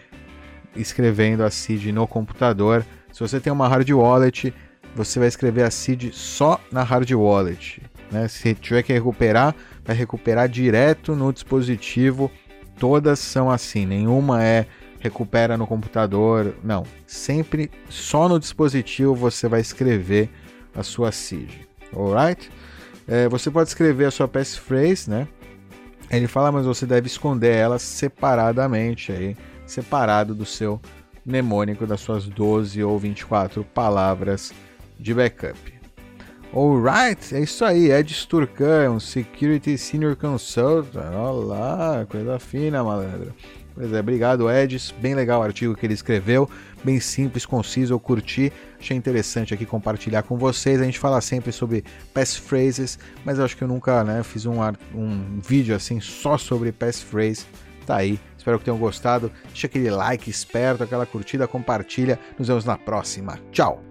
escrevendo 0.75 1.43
a 1.43 1.49
seed 1.49 1.85
no 1.87 2.07
computador. 2.07 2.85
Se 3.11 3.19
você 3.19 3.39
tem 3.39 3.51
uma 3.51 3.67
hard 3.67 3.89
wallet, 3.91 4.53
você 4.95 5.19
vai 5.19 5.27
escrever 5.27 5.63
a 5.63 5.71
seed 5.71 6.11
só 6.13 6.59
na 6.71 6.83
hard 6.83 7.11
wallet. 7.11 7.81
Né? 8.11 8.27
Se 8.27 8.53
tiver 8.53 8.83
que 8.83 8.93
recuperar, 8.93 9.55
vai 9.83 9.95
recuperar 9.95 10.47
direto 10.47 11.15
no 11.15 11.31
dispositivo. 11.31 12.31
Todas 12.77 13.19
são 13.19 13.49
assim, 13.49 13.85
nenhuma 13.85 14.43
é 14.43 14.65
recupera 14.99 15.57
no 15.57 15.67
computador. 15.67 16.55
Não, 16.63 16.83
sempre 17.05 17.69
só 17.89 18.27
no 18.27 18.39
dispositivo 18.39 19.13
você 19.13 19.47
vai 19.47 19.61
escrever 19.61 20.29
a 20.73 20.83
sua 20.83 21.11
seed. 21.11 21.51
Alright? 21.95 22.49
É, 23.07 23.29
você 23.29 23.51
pode 23.51 23.69
escrever 23.69 24.05
a 24.05 24.11
sua 24.11 24.27
passphrase, 24.27 25.09
né? 25.09 25.27
Ele 26.09 26.27
fala, 26.27 26.51
mas 26.51 26.65
você 26.65 26.85
deve 26.85 27.07
esconder 27.07 27.55
elas 27.55 27.81
separadamente, 27.81 29.11
aí, 29.11 29.35
separado 29.65 30.33
do 30.35 30.45
seu 30.45 30.79
mnemônico 31.25 31.87
das 31.87 32.01
suas 32.01 32.25
12 32.25 32.83
ou 32.83 32.97
24 32.99 33.63
palavras 33.63 34.53
de 34.99 35.13
backup. 35.13 35.75
Alright, 36.53 37.35
é 37.35 37.41
isso 37.41 37.65
aí, 37.65 37.91
Ed 37.91 38.13
Sturcan, 38.13 38.91
um 38.91 38.99
Security 38.99 39.77
Senior 39.77 40.15
Consultant. 40.15 41.13
Olá, 41.13 42.05
coisa 42.09 42.39
fina, 42.39 42.83
malandro. 42.83 43.33
Pois 43.75 43.91
é, 43.91 43.99
obrigado, 43.99 44.49
Ed. 44.49 44.93
Bem 44.99 45.13
legal 45.13 45.41
o 45.41 45.43
artigo 45.43 45.75
que 45.75 45.85
ele 45.85 45.93
escreveu 45.93 46.49
bem 46.85 46.99
simples, 46.99 47.45
conciso, 47.45 47.93
eu 47.93 47.99
curti, 47.99 48.53
achei 48.79 48.95
interessante 48.95 49.53
aqui 49.53 49.65
compartilhar 49.65 50.21
com 50.21 50.37
vocês. 50.37 50.79
A 50.79 50.85
gente 50.85 50.99
fala 50.99 51.19
sempre 51.19 51.51
sobre 51.51 51.83
passphrases, 52.13 52.99
mas 53.25 53.39
eu 53.39 53.45
acho 53.45 53.57
que 53.57 53.63
eu 53.63 53.67
nunca 53.67 54.03
né, 54.03 54.21
fiz 54.21 54.45
um, 54.45 54.59
um 54.93 55.39
vídeo 55.41 55.75
assim 55.75 55.99
só 55.99 56.37
sobre 56.37 56.71
passphrase. 56.71 57.45
Tá 57.85 57.97
aí, 57.97 58.19
espero 58.37 58.59
que 58.59 58.65
tenham 58.65 58.77
gostado. 58.77 59.31
Deixa 59.47 59.67
aquele 59.67 59.89
like 59.89 60.29
esperto, 60.29 60.83
aquela 60.83 61.05
curtida, 61.05 61.47
compartilha. 61.47 62.19
Nos 62.37 62.47
vemos 62.47 62.65
na 62.65 62.77
próxima. 62.77 63.39
Tchau! 63.51 63.84